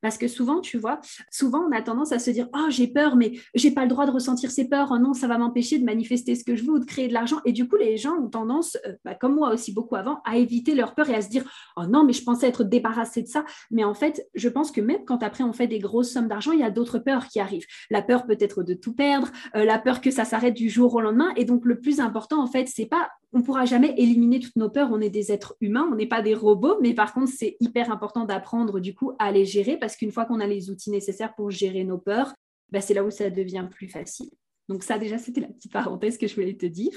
Parce 0.00 0.18
que 0.18 0.28
souvent, 0.28 0.60
tu 0.60 0.78
vois, 0.78 1.00
souvent 1.30 1.66
on 1.68 1.72
a 1.72 1.82
tendance 1.82 2.12
à 2.12 2.18
se 2.18 2.30
dire 2.30 2.48
Oh, 2.54 2.66
j'ai 2.68 2.86
peur, 2.86 3.16
mais 3.16 3.32
j'ai 3.54 3.70
pas 3.70 3.82
le 3.82 3.88
droit 3.88 4.06
de 4.06 4.10
ressentir 4.10 4.50
ces 4.50 4.68
peurs. 4.68 4.88
Oh 4.92 4.98
non, 4.98 5.12
ça 5.12 5.26
va 5.26 5.38
m'empêcher 5.38 5.78
de 5.78 5.84
manifester 5.84 6.34
ce 6.34 6.44
que 6.44 6.56
je 6.56 6.64
veux 6.64 6.72
ou 6.72 6.78
de 6.78 6.84
créer 6.84 7.08
de 7.08 7.12
l'argent. 7.12 7.40
Et 7.44 7.52
du 7.52 7.68
coup, 7.68 7.76
les 7.76 7.96
gens 7.96 8.16
ont 8.16 8.28
tendance, 8.28 8.76
euh, 8.86 8.94
bah, 9.04 9.14
comme 9.14 9.34
moi 9.34 9.52
aussi 9.52 9.72
beaucoup 9.72 9.96
avant, 9.96 10.20
à 10.24 10.36
éviter 10.36 10.74
leur 10.74 10.94
peur 10.94 11.08
et 11.10 11.14
à 11.14 11.22
se 11.22 11.28
dire 11.28 11.44
Oh 11.76 11.86
non, 11.86 12.04
mais 12.04 12.12
je 12.12 12.22
pensais 12.22 12.48
être 12.48 12.64
débarrassé 12.64 13.22
de 13.22 13.28
ça. 13.28 13.44
Mais 13.70 13.84
en 13.84 13.94
fait, 13.94 14.26
je 14.34 14.48
pense 14.48 14.70
que 14.70 14.80
même 14.80 15.04
quand 15.06 15.22
après 15.22 15.44
on 15.44 15.52
fait 15.52 15.66
des 15.66 15.78
grosses 15.78 16.12
sommes 16.12 16.28
d'argent, 16.28 16.52
il 16.52 16.60
y 16.60 16.64
a 16.64 16.70
d'autres 16.70 16.98
peurs 16.98 17.28
qui 17.28 17.40
arrivent. 17.40 17.66
La 17.90 18.02
peur 18.02 18.26
peut-être 18.26 18.62
de 18.62 18.74
tout 18.74 18.94
perdre, 18.94 19.30
euh, 19.56 19.64
la 19.64 19.78
peur 19.78 20.00
que 20.00 20.10
ça 20.10 20.24
s'arrête 20.24 20.54
du 20.54 20.68
jour 20.68 20.94
au 20.94 21.00
lendemain. 21.00 21.32
Et 21.36 21.44
donc, 21.44 21.64
le 21.64 21.80
plus 21.80 22.00
important, 22.00 22.42
en 22.42 22.46
fait, 22.46 22.68
c'est 22.68 22.86
pas 22.86 23.10
on 23.32 23.42
pourra 23.42 23.64
jamais 23.64 23.94
éliminer 23.96 24.40
toutes 24.40 24.56
nos 24.56 24.70
peurs. 24.70 24.90
On 24.90 25.00
est 25.00 25.10
des 25.10 25.32
êtres 25.32 25.56
humains, 25.60 25.88
on 25.90 25.94
n'est 25.94 26.06
pas 26.06 26.22
des 26.22 26.34
robots, 26.34 26.78
mais 26.80 26.94
par 26.94 27.12
contre, 27.14 27.32
c'est 27.32 27.56
hyper 27.60 27.92
important 27.92 28.24
d'apprendre 28.24 28.80
du 28.80 28.94
coup 28.94 29.12
à 29.18 29.30
les 29.30 29.44
gérer 29.44 29.76
parce 29.76 29.96
qu'une 29.96 30.12
fois 30.12 30.24
qu'on 30.24 30.40
a 30.40 30.46
les 30.46 30.70
outils 30.70 30.90
nécessaires 30.90 31.34
pour 31.34 31.50
gérer 31.50 31.84
nos 31.84 31.98
peurs, 31.98 32.34
bah, 32.70 32.80
c'est 32.80 32.94
là 32.94 33.04
où 33.04 33.10
ça 33.10 33.30
devient 33.30 33.68
plus 33.70 33.88
facile. 33.88 34.30
Donc 34.68 34.82
ça, 34.82 34.98
déjà, 34.98 35.18
c'était 35.18 35.40
la 35.40 35.48
petite 35.48 35.72
parenthèse 35.72 36.18
que 36.18 36.26
je 36.26 36.34
voulais 36.34 36.56
te 36.56 36.66
dire. 36.66 36.92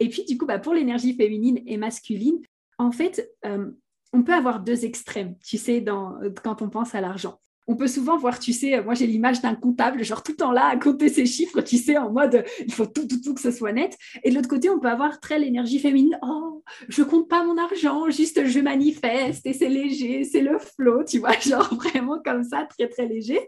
Et 0.00 0.08
puis, 0.08 0.24
du 0.24 0.36
coup, 0.36 0.46
bah, 0.46 0.58
pour 0.58 0.74
l'énergie 0.74 1.14
féminine 1.14 1.62
et 1.66 1.76
masculine, 1.76 2.40
en 2.78 2.92
fait, 2.92 3.30
euh, 3.46 3.70
on 4.12 4.22
peut 4.22 4.34
avoir 4.34 4.60
deux 4.60 4.84
extrêmes, 4.84 5.36
tu 5.38 5.56
sais, 5.56 5.80
dans, 5.80 6.18
quand 6.42 6.62
on 6.62 6.68
pense 6.68 6.94
à 6.94 7.00
l'argent 7.00 7.40
on 7.66 7.76
peut 7.76 7.88
souvent 7.88 8.16
voir, 8.16 8.38
tu 8.38 8.52
sais, 8.52 8.82
moi 8.82 8.94
j'ai 8.94 9.06
l'image 9.06 9.40
d'un 9.40 9.54
comptable, 9.54 10.04
genre 10.04 10.22
tout 10.22 10.32
le 10.32 10.36
temps 10.36 10.52
là 10.52 10.66
à 10.66 10.76
compter 10.76 11.08
ses 11.08 11.26
chiffres, 11.26 11.60
tu 11.60 11.78
sais, 11.78 11.98
en 11.98 12.10
mode 12.10 12.44
il 12.60 12.72
faut 12.72 12.86
tout, 12.86 13.06
tout, 13.06 13.20
tout 13.20 13.34
que 13.34 13.40
ce 13.40 13.50
soit 13.50 13.72
net. 13.72 13.96
Et 14.22 14.30
de 14.30 14.34
l'autre 14.34 14.48
côté, 14.48 14.70
on 14.70 14.78
peut 14.78 14.88
avoir 14.88 15.20
très 15.20 15.38
l'énergie 15.38 15.78
féminine, 15.78 16.18
oh, 16.22 16.62
je 16.88 17.02
compte 17.02 17.28
pas 17.28 17.44
mon 17.44 17.58
argent, 17.58 18.08
juste 18.10 18.46
je 18.46 18.60
manifeste 18.60 19.46
et 19.46 19.52
c'est 19.52 19.68
léger, 19.68 20.24
c'est 20.24 20.42
le 20.42 20.58
flow, 20.58 21.04
tu 21.04 21.18
vois, 21.18 21.32
genre 21.40 21.74
vraiment 21.74 22.20
comme 22.24 22.44
ça, 22.44 22.66
très, 22.76 22.88
très 22.88 23.06
léger. 23.06 23.40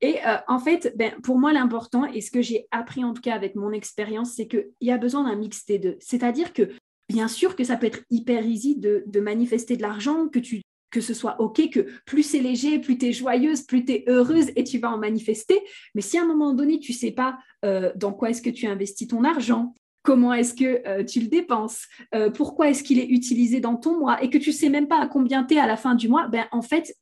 Et 0.00 0.18
euh, 0.26 0.36
en 0.48 0.58
fait, 0.58 0.94
ben, 0.96 1.12
pour 1.22 1.38
moi, 1.38 1.52
l'important 1.52 2.04
et 2.04 2.20
ce 2.20 2.30
que 2.30 2.42
j'ai 2.42 2.66
appris 2.70 3.04
en 3.04 3.14
tout 3.14 3.22
cas 3.22 3.34
avec 3.34 3.54
mon 3.54 3.72
expérience, 3.72 4.32
c'est 4.34 4.46
qu'il 4.46 4.70
y 4.80 4.90
a 4.90 4.98
besoin 4.98 5.24
d'un 5.24 5.36
mix 5.36 5.64
des 5.64 5.78
deux. 5.78 5.96
C'est-à-dire 6.00 6.52
que 6.52 6.70
bien 7.08 7.28
sûr 7.28 7.56
que 7.56 7.64
ça 7.64 7.76
peut 7.76 7.86
être 7.86 8.02
hyper 8.10 8.46
easy 8.46 8.76
de 8.76 9.20
manifester 9.20 9.76
de 9.76 9.82
l'argent, 9.82 10.28
que 10.28 10.38
tu 10.38 10.62
que 10.90 11.00
ce 11.00 11.14
soit 11.14 11.40
OK, 11.40 11.70
que 11.70 11.86
plus 12.04 12.22
c'est 12.22 12.40
léger, 12.40 12.78
plus 12.78 12.98
tu 12.98 13.06
es 13.06 13.12
joyeuse, 13.12 13.62
plus 13.62 13.84
tu 13.84 13.92
es 13.92 14.04
heureuse 14.08 14.50
et 14.56 14.64
tu 14.64 14.78
vas 14.78 14.90
en 14.90 14.98
manifester. 14.98 15.60
Mais 15.94 16.00
si 16.00 16.18
à 16.18 16.22
un 16.22 16.26
moment 16.26 16.52
donné, 16.52 16.78
tu 16.80 16.92
ne 16.92 16.96
sais 16.96 17.12
pas 17.12 17.38
euh, 17.64 17.92
dans 17.96 18.12
quoi 18.12 18.30
est-ce 18.30 18.42
que 18.42 18.50
tu 18.50 18.66
investis 18.66 19.08
ton 19.08 19.24
argent, 19.24 19.74
comment 20.02 20.32
est-ce 20.32 20.54
que 20.54 20.86
euh, 20.86 21.04
tu 21.04 21.20
le 21.20 21.28
dépenses, 21.28 21.86
euh, 22.14 22.30
pourquoi 22.30 22.70
est-ce 22.70 22.82
qu'il 22.82 22.98
est 22.98 23.08
utilisé 23.08 23.60
dans 23.60 23.76
ton 23.76 23.98
mois 23.98 24.22
et 24.22 24.30
que 24.30 24.38
tu 24.38 24.50
ne 24.50 24.54
sais 24.54 24.68
même 24.68 24.88
pas 24.88 25.00
à 25.00 25.06
combien 25.06 25.44
tu 25.44 25.54
es 25.54 25.58
à 25.58 25.66
la 25.66 25.76
fin 25.76 25.94
du 25.94 26.08
mois, 26.08 26.28
ben, 26.28 26.46
en 26.52 26.62
fait, 26.62 26.94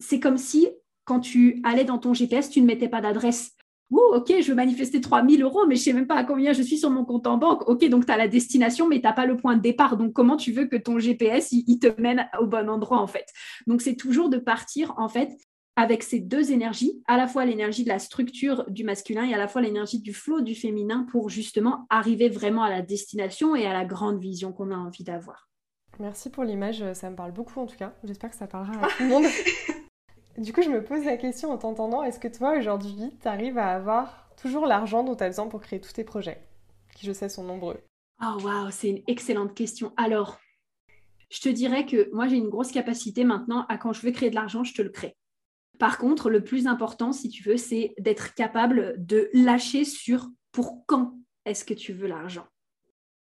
c'est 0.00 0.20
comme 0.20 0.38
si 0.38 0.68
quand 1.04 1.20
tu 1.20 1.60
allais 1.64 1.84
dans 1.84 1.98
ton 1.98 2.14
GPS, 2.14 2.50
tu 2.50 2.60
ne 2.60 2.66
mettais 2.66 2.88
pas 2.88 3.00
d'adresse 3.00 3.55
ok, 3.90 4.32
je 4.40 4.48
veux 4.48 4.54
manifester 4.54 5.00
3000 5.00 5.42
euros, 5.42 5.66
mais 5.66 5.76
je 5.76 5.80
ne 5.80 5.84
sais 5.84 5.92
même 5.92 6.06
pas 6.06 6.16
à 6.16 6.24
combien 6.24 6.52
je 6.52 6.62
suis 6.62 6.78
sur 6.78 6.90
mon 6.90 7.04
compte 7.04 7.26
en 7.26 7.36
banque. 7.36 7.68
Ok, 7.68 7.88
donc 7.88 8.06
tu 8.06 8.12
as 8.12 8.16
la 8.16 8.28
destination, 8.28 8.88
mais 8.88 8.96
tu 8.96 9.02
n'as 9.02 9.12
pas 9.12 9.26
le 9.26 9.36
point 9.36 9.56
de 9.56 9.62
départ. 9.62 9.96
Donc, 9.96 10.12
comment 10.12 10.36
tu 10.36 10.52
veux 10.52 10.66
que 10.66 10.76
ton 10.76 10.98
GPS, 10.98 11.52
il, 11.52 11.78
te 11.78 12.00
mène 12.00 12.28
au 12.40 12.46
bon 12.46 12.68
endroit, 12.68 12.98
en 12.98 13.06
fait? 13.06 13.26
Donc, 13.66 13.82
c'est 13.82 13.96
toujours 13.96 14.28
de 14.28 14.38
partir, 14.38 14.94
en 14.96 15.08
fait, 15.08 15.30
avec 15.76 16.02
ces 16.02 16.20
deux 16.20 16.52
énergies, 16.52 17.02
à 17.06 17.16
la 17.16 17.28
fois 17.28 17.44
l'énergie 17.44 17.84
de 17.84 17.88
la 17.88 17.98
structure 17.98 18.64
du 18.68 18.82
masculin 18.82 19.24
et 19.24 19.34
à 19.34 19.38
la 19.38 19.46
fois 19.46 19.60
l'énergie 19.60 20.00
du 20.00 20.14
flot 20.14 20.40
du 20.40 20.54
féminin 20.54 21.06
pour 21.10 21.28
justement 21.28 21.86
arriver 21.90 22.30
vraiment 22.30 22.62
à 22.62 22.70
la 22.70 22.80
destination 22.80 23.54
et 23.54 23.66
à 23.66 23.74
la 23.74 23.84
grande 23.84 24.18
vision 24.18 24.52
qu'on 24.52 24.70
a 24.70 24.76
envie 24.76 25.04
d'avoir. 25.04 25.50
Merci 26.00 26.30
pour 26.30 26.44
l'image, 26.44 26.82
ça 26.94 27.10
me 27.10 27.16
parle 27.16 27.32
beaucoup 27.32 27.60
en 27.60 27.66
tout 27.66 27.76
cas. 27.76 27.94
J'espère 28.04 28.30
que 28.30 28.36
ça 28.36 28.46
parlera 28.46 28.86
à 28.86 28.88
tout 28.96 29.02
le 29.02 29.08
monde. 29.08 29.26
Du 30.38 30.52
coup, 30.52 30.60
je 30.60 30.68
me 30.68 30.84
pose 30.84 31.04
la 31.04 31.16
question 31.16 31.50
en 31.50 31.56
t'entendant, 31.56 32.02
est-ce 32.02 32.20
que 32.20 32.28
toi, 32.28 32.58
aujourd'hui, 32.58 33.10
tu 33.22 33.28
arrives 33.28 33.56
à 33.56 33.74
avoir 33.74 34.28
toujours 34.40 34.66
l'argent 34.66 35.02
dont 35.02 35.16
tu 35.16 35.24
as 35.24 35.28
besoin 35.28 35.48
pour 35.48 35.62
créer 35.62 35.80
tous 35.80 35.94
tes 35.94 36.04
projets, 36.04 36.46
qui 36.94 37.06
je 37.06 37.12
sais 37.12 37.30
sont 37.30 37.44
nombreux 37.44 37.78
Oh 38.22 38.38
waouh, 38.42 38.70
c'est 38.70 38.90
une 38.90 39.02
excellente 39.06 39.54
question. 39.54 39.94
Alors, 39.96 40.38
je 41.30 41.40
te 41.40 41.48
dirais 41.48 41.86
que 41.86 42.10
moi, 42.12 42.28
j'ai 42.28 42.36
une 42.36 42.50
grosse 42.50 42.70
capacité 42.70 43.24
maintenant 43.24 43.64
à 43.68 43.78
quand 43.78 43.94
je 43.94 44.02
veux 44.02 44.12
créer 44.12 44.28
de 44.28 44.34
l'argent, 44.34 44.62
je 44.62 44.74
te 44.74 44.82
le 44.82 44.90
crée. 44.90 45.16
Par 45.78 45.96
contre, 45.96 46.28
le 46.28 46.44
plus 46.44 46.66
important, 46.66 47.12
si 47.12 47.30
tu 47.30 47.42
veux, 47.42 47.56
c'est 47.56 47.94
d'être 47.98 48.34
capable 48.34 48.94
de 48.98 49.30
lâcher 49.32 49.84
sur 49.84 50.28
pour 50.52 50.84
quand 50.86 51.14
est-ce 51.46 51.64
que 51.64 51.74
tu 51.74 51.92
veux 51.92 52.08
l'argent. 52.08 52.46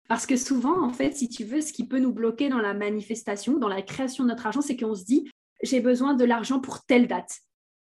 Parce 0.08 0.24
que 0.24 0.36
souvent, 0.36 0.82
en 0.82 0.92
fait, 0.92 1.12
si 1.14 1.28
tu 1.28 1.44
veux, 1.44 1.60
ce 1.60 1.72
qui 1.72 1.86
peut 1.86 1.98
nous 1.98 2.12
bloquer 2.12 2.48
dans 2.48 2.60
la 2.60 2.72
manifestation, 2.72 3.58
dans 3.58 3.68
la 3.68 3.82
création 3.82 4.24
de 4.24 4.30
notre 4.30 4.46
argent, 4.46 4.62
c'est 4.62 4.76
qu'on 4.76 4.94
se 4.94 5.04
dit, 5.04 5.30
j'ai 5.62 5.80
besoin 5.80 6.14
de 6.14 6.24
l'argent 6.24 6.60
pour 6.60 6.84
telle 6.84 7.06
date. 7.06 7.38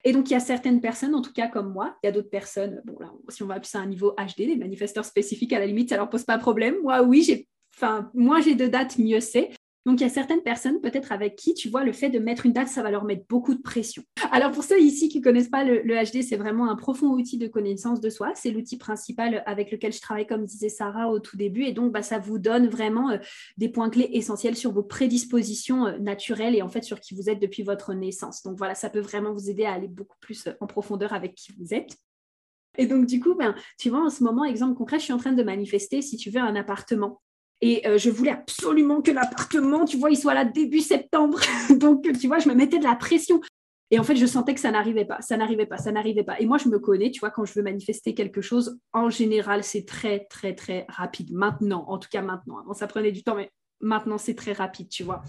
Et 0.05 0.11
donc, 0.11 0.29
il 0.29 0.33
y 0.33 0.35
a 0.35 0.41
certaines 0.41 0.81
personnes, 0.81 1.15
en 1.15 1.21
tout 1.21 1.31
cas 1.31 1.47
comme 1.47 1.71
moi, 1.71 1.95
il 2.03 2.07
y 2.07 2.09
a 2.09 2.11
d'autres 2.11 2.29
personnes, 2.29 2.81
bon 2.85 2.97
là, 2.99 3.11
si 3.29 3.41
on 3.41 3.47
va 3.47 3.55
appeler 3.55 3.69
ça 3.69 3.79
un 3.79 3.85
niveau 3.85 4.13
HD, 4.17 4.47
des 4.47 4.57
manifesteurs 4.57 5.05
spécifiques, 5.05 5.53
à 5.53 5.59
la 5.59 5.65
limite, 5.65 5.89
ça 5.89 5.97
leur 5.97 6.09
pose 6.09 6.23
pas 6.23 6.37
problème. 6.37 6.75
Moi, 6.83 7.01
oui, 7.01 7.23
j'ai, 7.23 7.47
enfin, 7.75 8.11
moi, 8.13 8.41
j'ai 8.41 8.55
de 8.55 8.67
dates, 8.67 8.97
mieux 8.97 9.21
c'est. 9.21 9.51
Donc, 9.85 9.99
il 9.99 10.03
y 10.03 10.05
a 10.05 10.09
certaines 10.09 10.41
personnes, 10.41 10.79
peut-être 10.79 11.11
avec 11.11 11.35
qui, 11.35 11.53
tu 11.53 11.67
vois, 11.67 11.83
le 11.83 11.91
fait 11.91 12.09
de 12.09 12.19
mettre 12.19 12.45
une 12.45 12.53
date, 12.53 12.69
ça 12.69 12.81
va 12.83 12.89
leur 12.89 13.03
mettre 13.03 13.25
beaucoup 13.27 13.53
de 13.53 13.61
pression. 13.61 14.03
Alors, 14.31 14.51
pour 14.51 14.63
ceux 14.63 14.79
ici 14.79 15.09
qui 15.09 15.19
ne 15.19 15.23
connaissent 15.23 15.49
pas 15.49 15.65
le, 15.65 15.81
HD, 15.81 16.21
c'est 16.21 16.37
vraiment 16.37 16.69
un 16.69 16.75
profond 16.75 17.07
outil 17.07 17.37
de 17.37 17.47
connaissance 17.47 17.99
de 17.99 18.09
soi. 18.09 18.31
C'est 18.35 18.51
l'outil 18.51 18.77
principal 18.77 19.43
avec 19.45 19.71
lequel 19.71 19.91
je 19.91 19.99
travaille, 19.99 20.25
comme 20.25 20.45
disait 20.45 20.69
Sarah 20.69 21.09
au 21.09 21.19
tout 21.19 21.35
début. 21.35 21.63
Et 21.63 21.73
donc, 21.73 21.91
bah, 21.91 22.01
ça 22.01 22.17
vous 22.17 22.39
donne 22.39 22.67
vraiment 22.67 23.11
euh, 23.11 23.17
des 23.57 23.67
points 23.67 23.89
clés 23.89 24.09
essentiels 24.13 24.55
sur 24.55 24.71
vos 24.71 24.83
prédispositions 24.83 25.87
euh, 25.87 25.97
naturelles 25.97 26.55
et 26.55 26.61
en 26.61 26.69
fait 26.69 26.83
sur 26.83 27.01
qui 27.01 27.13
vous 27.13 27.29
êtes 27.29 27.39
depuis 27.39 27.63
votre 27.63 27.93
naissance. 27.93 28.41
Donc, 28.43 28.57
voilà, 28.57 28.75
ça 28.75 28.89
peut 28.89 29.01
vraiment 29.01 29.33
vous 29.33 29.49
aider 29.49 29.65
à 29.65 29.73
aller 29.73 29.89
beaucoup 29.89 30.17
plus 30.21 30.47
euh, 30.47 30.53
en 30.61 30.67
profondeur 30.67 31.11
avec 31.11 31.35
qui 31.35 31.51
vous 31.59 31.73
êtes. 31.73 31.97
Et 32.77 32.87
donc, 32.87 33.05
du 33.05 33.19
coup, 33.19 33.35
ben, 33.35 33.53
tu 33.77 33.89
vois, 33.89 34.03
en 34.03 34.09
ce 34.09 34.23
moment, 34.23 34.45
exemple 34.45 34.75
concret, 34.75 34.97
je 34.99 35.03
suis 35.03 35.13
en 35.13 35.17
train 35.17 35.33
de 35.33 35.43
manifester, 35.43 36.01
si 36.01 36.17
tu 36.17 36.29
veux, 36.29 36.39
un 36.39 36.55
appartement. 36.55 37.21
Et 37.65 37.87
euh, 37.87 37.97
je 37.97 38.09
voulais 38.09 38.31
absolument 38.31 39.01
que 39.01 39.09
l'appartement, 39.09 39.85
tu 39.85 39.95
vois, 39.95 40.11
il 40.11 40.17
soit 40.17 40.33
là 40.33 40.43
début 40.43 40.81
septembre. 40.81 41.39
Donc, 41.79 42.05
tu 42.19 42.27
vois, 42.27 42.39
je 42.39 42.49
me 42.49 42.53
mettais 42.53 42.77
de 42.77 42.83
la 42.83 42.93
pression. 42.93 43.39
Et 43.89 43.97
en 43.97 44.03
fait, 44.03 44.17
je 44.17 44.25
sentais 44.25 44.53
que 44.53 44.59
ça 44.59 44.69
n'arrivait 44.69 45.05
pas, 45.05 45.21
ça 45.21 45.37
n'arrivait 45.37 45.65
pas, 45.65 45.77
ça 45.77 45.93
n'arrivait 45.93 46.25
pas. 46.25 46.37
Et 46.41 46.45
moi, 46.45 46.57
je 46.57 46.67
me 46.67 46.77
connais, 46.77 47.09
tu 47.09 47.21
vois, 47.21 47.29
quand 47.29 47.45
je 47.45 47.53
veux 47.53 47.63
manifester 47.63 48.13
quelque 48.13 48.41
chose, 48.41 48.77
en 48.91 49.09
général, 49.09 49.63
c'est 49.63 49.85
très, 49.85 50.25
très, 50.25 50.55
très 50.55 50.85
rapide. 50.89 51.31
Maintenant, 51.31 51.85
en 51.87 51.97
tout 51.97 52.09
cas 52.11 52.21
maintenant. 52.21 52.57
Avant, 52.57 52.73
ça 52.73 52.85
prenait 52.85 53.13
du 53.13 53.23
temps, 53.23 53.35
mais 53.35 53.49
maintenant, 53.79 54.17
c'est 54.17 54.35
très 54.35 54.51
rapide, 54.51 54.89
tu 54.89 55.03
vois. 55.03 55.23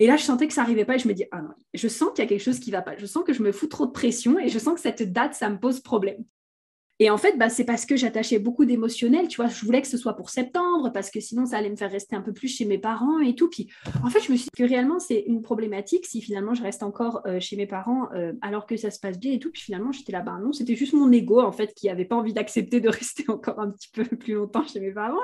Et 0.00 0.08
là, 0.08 0.16
je 0.16 0.24
sentais 0.24 0.48
que 0.48 0.54
ça 0.54 0.62
n'arrivait 0.62 0.84
pas 0.84 0.96
et 0.96 0.98
je 0.98 1.06
me 1.06 1.14
dis, 1.14 1.26
ah 1.30 1.42
non, 1.42 1.54
je 1.74 1.86
sens 1.86 2.08
qu'il 2.10 2.24
y 2.24 2.26
a 2.26 2.28
quelque 2.28 2.42
chose 2.42 2.58
qui 2.58 2.72
ne 2.72 2.76
va 2.76 2.82
pas. 2.82 2.96
Je 2.96 3.06
sens 3.06 3.22
que 3.22 3.32
je 3.32 3.42
me 3.44 3.52
fous 3.52 3.68
trop 3.68 3.86
de 3.86 3.92
pression 3.92 4.36
et 4.40 4.48
je 4.48 4.58
sens 4.58 4.74
que 4.74 4.80
cette 4.80 5.12
date, 5.12 5.34
ça 5.34 5.48
me 5.48 5.60
pose 5.60 5.78
problème. 5.78 6.24
Et 7.00 7.10
en 7.10 7.16
fait, 7.16 7.38
bah, 7.38 7.48
c'est 7.48 7.64
parce 7.64 7.86
que 7.86 7.96
j'attachais 7.96 8.40
beaucoup 8.40 8.64
d'émotionnel, 8.64 9.28
tu 9.28 9.36
vois, 9.36 9.46
je 9.46 9.64
voulais 9.64 9.80
que 9.80 9.86
ce 9.86 9.96
soit 9.96 10.14
pour 10.14 10.30
septembre, 10.30 10.90
parce 10.92 11.10
que 11.10 11.20
sinon, 11.20 11.46
ça 11.46 11.58
allait 11.58 11.70
me 11.70 11.76
faire 11.76 11.92
rester 11.92 12.16
un 12.16 12.22
peu 12.22 12.32
plus 12.32 12.48
chez 12.48 12.64
mes 12.64 12.78
parents 12.78 13.20
et 13.20 13.36
tout. 13.36 13.48
Puis, 13.48 13.70
en 14.02 14.10
fait, 14.10 14.20
je 14.20 14.32
me 14.32 14.36
suis 14.36 14.50
dit 14.52 14.64
que 14.64 14.68
réellement, 14.68 14.98
c'est 14.98 15.20
une 15.26 15.42
problématique 15.42 16.06
si 16.06 16.20
finalement 16.20 16.54
je 16.54 16.62
reste 16.62 16.82
encore 16.82 17.22
euh, 17.26 17.38
chez 17.38 17.56
mes 17.56 17.66
parents 17.66 18.08
euh, 18.14 18.32
alors 18.42 18.66
que 18.66 18.76
ça 18.76 18.90
se 18.90 18.98
passe 18.98 19.18
bien 19.18 19.32
et 19.32 19.38
tout. 19.38 19.50
Puis 19.52 19.62
finalement, 19.62 19.92
j'étais 19.92 20.12
là, 20.12 20.22
bas 20.22 20.38
non, 20.38 20.52
c'était 20.52 20.74
juste 20.74 20.92
mon 20.92 21.10
ego, 21.12 21.40
en 21.40 21.52
fait, 21.52 21.72
qui 21.74 21.86
n'avait 21.86 22.04
pas 22.04 22.16
envie 22.16 22.32
d'accepter 22.32 22.80
de 22.80 22.88
rester 22.88 23.24
encore 23.28 23.60
un 23.60 23.70
petit 23.70 23.90
peu 23.92 24.04
plus 24.04 24.34
longtemps 24.34 24.66
chez 24.66 24.80
mes 24.80 24.92
parents. 24.92 25.18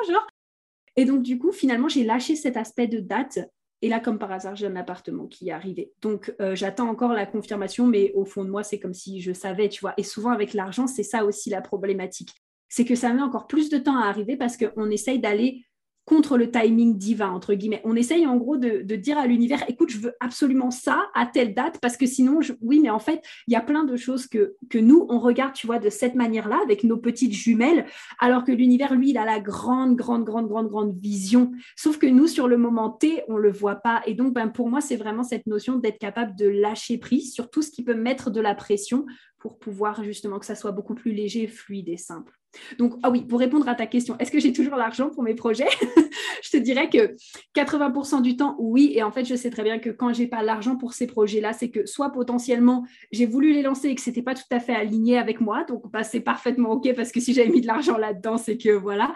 Et 0.97 1.05
donc, 1.05 1.23
du 1.23 1.39
coup, 1.39 1.51
finalement, 1.51 1.89
j'ai 1.89 2.05
lâché 2.05 2.37
cet 2.37 2.57
aspect 2.57 2.87
de 2.87 3.01
date 3.01 3.41
et 3.85 3.89
là, 3.91 4.01
comme 4.01 4.19
par 4.19 4.33
hasard, 4.33 4.57
j'ai 4.57 4.67
un 4.67 4.77
appartement 4.77 5.27
qui 5.27 5.51
est 5.51 5.53
arrivé. 5.53 5.93
Donc, 6.01 6.35
euh, 6.41 6.57
j'attends 6.57 6.89
encore 6.89 7.13
la 7.13 7.27
confirmation, 7.27 7.87
mais 7.87 8.13
au 8.15 8.25
fond 8.25 8.43
de 8.43 8.49
moi, 8.49 8.63
c'est 8.63 8.79
comme 8.79 8.95
si 8.95 9.21
je 9.21 9.35
savais, 9.35 9.69
tu 9.69 9.83
vois. 9.83 9.93
Et 9.99 10.03
souvent, 10.03 10.31
avec 10.31 10.55
l'argent, 10.55 10.87
c'est 10.87 11.03
ça 11.03 11.27
aussi 11.27 11.51
la 11.51 11.61
problématique. 11.61 12.31
C'est 12.71 12.87
que 12.87 12.95
ça 12.95 13.13
met 13.13 13.21
encore 13.21 13.47
plus 13.47 13.69
de 13.69 13.77
temps 13.77 13.99
à 13.99 14.07
arriver 14.07 14.39
parce 14.39 14.57
qu'on 14.57 14.89
essaye 14.89 15.19
d'aller 15.19 15.67
contre 16.05 16.37
le 16.37 16.51
timing 16.51 16.97
divin, 16.99 17.31
entre 17.31 17.55
guillemets. 17.55 17.81
On 17.85 17.97
essaye 17.97 18.27
en 18.27 18.37
gros 18.37 18.57
de, 18.57 18.83
dire 18.95 19.19
à 19.19 19.27
l'univers, 19.27 19.65
écoute, 19.69 19.91
je 19.91 19.99
veux 19.99 20.15
absolument 20.21 20.71
ça 20.71 21.07
à 21.15 21.27
telle 21.27 21.55
date, 21.55 21.79
parce 21.81 21.97
que 21.97 22.07
sinon, 22.07 22.41
oui, 22.61 22.81
mais 22.81 22.91
en 22.91 22.99
fait, 22.99 23.23
il 23.47 23.53
y 23.53 23.57
a 23.57 23.61
plein 23.61 23.85
de 23.85 23.97
choses 23.97 24.27
que, 24.27 24.57
nous, 24.75 25.07
on 25.09 25.19
regarde, 25.19 25.55
tu 25.55 25.67
vois, 25.67 25.79
de 25.79 25.89
cette 25.89 26.15
manière-là, 26.15 26.61
avec 26.63 26.85
nos 26.85 26.99
petites 26.99 27.33
jumelles, 27.33 27.87
alors 28.19 28.45
que 28.45 28.53
l'univers, 28.53 28.95
lui, 28.95 29.11
il 29.11 29.19
a 29.19 29.25
la 29.25 29.41
grande, 29.41 29.97
grande, 29.97 30.25
grande, 30.25 30.49
grande, 30.49 30.69
grande 30.69 30.99
vision. 30.99 31.53
Sauf 31.77 31.99
que 31.99 32.07
nous, 32.07 32.27
sur 32.27 32.49
le 32.49 32.59
moment 32.59 32.91
T, 32.91 33.23
on 33.29 33.35
ne 33.35 33.41
le 33.41 33.53
voit 33.53 33.77
pas. 33.77 34.03
Et 34.07 34.15
donc, 34.15 34.35
ben, 34.35 34.49
pour 34.49 34.69
moi, 34.69 34.81
c'est 34.81 34.97
vraiment 34.97 35.23
cette 35.23 35.47
notion 35.47 35.77
d'être 35.77 35.99
capable 35.99 36.37
de 36.37 36.47
lâcher 36.47 36.99
prise 36.99 37.33
sur 37.33 37.51
tout 37.51 37.63
ce 37.63 37.71
qui 37.71 37.83
peut 37.83 37.95
mettre 37.95 38.31
de 38.31 38.41
la 38.41 38.55
pression 38.55 39.07
pour 39.39 39.59
pouvoir 39.59 40.03
justement 40.03 40.39
que 40.39 40.47
ça 40.47 40.55
soit 40.55 40.73
beaucoup 40.73 40.95
plus 40.95 41.13
léger, 41.13 41.47
fluide 41.47 41.89
et 41.89 41.97
simple. 41.97 42.33
Donc, 42.79 42.95
ah 43.03 43.11
oui, 43.11 43.23
pour 43.23 43.39
répondre 43.39 43.69
à 43.69 43.75
ta 43.75 43.87
question, 43.87 44.17
est-ce 44.19 44.31
que 44.31 44.41
j'ai 44.41 44.53
toujours 44.53 44.77
l'argent 44.77 45.11
pour 45.11 45.23
mes 45.23 45.35
projets? 45.35 45.69
Je 46.43 46.51
te 46.51 46.57
dirais 46.57 46.89
que 46.89 47.17
80% 47.55 48.23
du 48.23 48.37
temps, 48.37 48.57
oui. 48.59 48.93
Et 48.95 49.03
en 49.03 49.11
fait, 49.11 49.25
je 49.25 49.35
sais 49.35 49.51
très 49.51 49.63
bien 49.63 49.79
que 49.79 49.91
quand 49.91 50.13
j'ai 50.13 50.27
pas 50.27 50.43
l'argent 50.43 50.77
pour 50.77 50.93
ces 50.93 51.07
projets-là, 51.07 51.53
c'est 51.53 51.71
que 51.71 51.87
soit 51.87 52.11
potentiellement 52.11 52.85
j'ai 53.13 53.27
voulu 53.27 53.53
les 53.53 53.63
lancer 53.63 53.89
et 53.89 53.95
que 53.95 54.01
c'était 54.01 54.23
pas 54.23 54.35
tout 54.35 54.43
à 54.51 54.61
fait 54.61 54.75
aligné 54.75 55.19
avec 55.19 55.41
moi, 55.41 55.65
donc 55.65 55.91
bah, 55.91 56.05
c'est 56.05 56.21
parfaitement 56.21 56.73
ok 56.73 56.95
parce 56.95 57.13
que 57.13 57.21
si 57.21 57.33
j'avais 57.33 57.49
mis 57.49 57.61
de 57.61 57.67
l'argent 57.67 57.97
là-dedans, 57.97 58.37
c'est 58.37 58.57
que 58.57 58.71
voilà. 58.71 59.15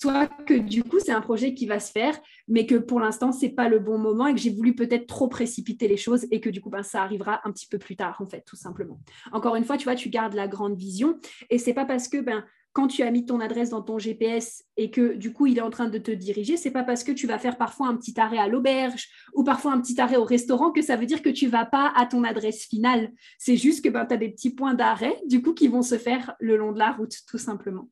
Soit 0.00 0.26
que 0.46 0.54
du 0.54 0.84
coup 0.84 0.98
c'est 1.00 1.12
un 1.12 1.20
projet 1.20 1.54
qui 1.54 1.66
va 1.66 1.80
se 1.80 1.92
faire, 1.92 2.18
mais 2.48 2.66
que 2.66 2.76
pour 2.76 3.00
l'instant 3.00 3.32
c'est 3.32 3.50
pas 3.50 3.68
le 3.68 3.78
bon 3.78 3.98
moment 3.98 4.26
et 4.26 4.34
que 4.34 4.40
j'ai 4.40 4.50
voulu 4.50 4.74
peut-être 4.74 5.06
trop 5.06 5.28
précipiter 5.28 5.88
les 5.88 5.96
choses 5.96 6.26
et 6.30 6.40
que 6.40 6.50
du 6.50 6.60
coup 6.60 6.70
ben, 6.70 6.82
ça 6.82 7.02
arrivera 7.02 7.40
un 7.44 7.52
petit 7.52 7.66
peu 7.66 7.78
plus 7.78 7.96
tard 7.96 8.16
en 8.20 8.26
fait, 8.26 8.42
tout 8.46 8.56
simplement. 8.56 8.98
Encore 9.32 9.56
une 9.56 9.64
fois, 9.64 9.76
tu 9.76 9.84
vois, 9.84 9.94
tu 9.94 10.08
gardes 10.08 10.34
la 10.34 10.48
grande 10.48 10.76
vision 10.76 11.18
et 11.50 11.58
c'est 11.58 11.74
pas 11.74 11.84
parce 11.84 12.08
que 12.08 12.18
ben 12.18 12.44
quand 12.74 12.88
tu 12.88 13.02
as 13.02 13.10
mis 13.12 13.24
ton 13.24 13.40
adresse 13.40 13.70
dans 13.70 13.82
ton 13.82 13.98
GPS 13.98 14.64
et 14.76 14.90
que 14.90 15.14
du 15.14 15.32
coup 15.32 15.46
il 15.46 15.58
est 15.58 15.62
en 15.62 15.70
train 15.70 15.88
de 15.88 15.96
te 15.96 16.10
diriger, 16.10 16.56
c'est 16.56 16.72
pas 16.72 16.82
parce 16.82 17.04
que 17.04 17.12
tu 17.12 17.26
vas 17.28 17.38
faire 17.38 17.56
parfois 17.56 17.86
un 17.86 17.96
petit 17.96 18.18
arrêt 18.20 18.36
à 18.36 18.48
l'auberge 18.48 19.08
ou 19.32 19.44
parfois 19.44 19.72
un 19.72 19.80
petit 19.80 19.98
arrêt 20.00 20.16
au 20.16 20.24
restaurant 20.24 20.72
que 20.72 20.82
ça 20.82 20.96
veut 20.96 21.06
dire 21.06 21.22
que 21.22 21.28
tu 21.28 21.46
vas 21.46 21.64
pas 21.64 21.92
à 21.96 22.04
ton 22.04 22.24
adresse 22.24 22.66
finale. 22.66 23.12
C'est 23.38 23.56
juste 23.56 23.82
que 23.82 23.88
ben, 23.88 24.04
tu 24.04 24.14
as 24.14 24.16
des 24.16 24.28
petits 24.28 24.52
points 24.52 24.74
d'arrêt 24.74 25.16
du 25.26 25.40
coup 25.40 25.54
qui 25.54 25.68
vont 25.68 25.82
se 25.82 25.96
faire 25.96 26.34
le 26.40 26.56
long 26.56 26.72
de 26.72 26.78
la 26.80 26.90
route 26.90 27.14
tout 27.28 27.38
simplement. 27.38 27.88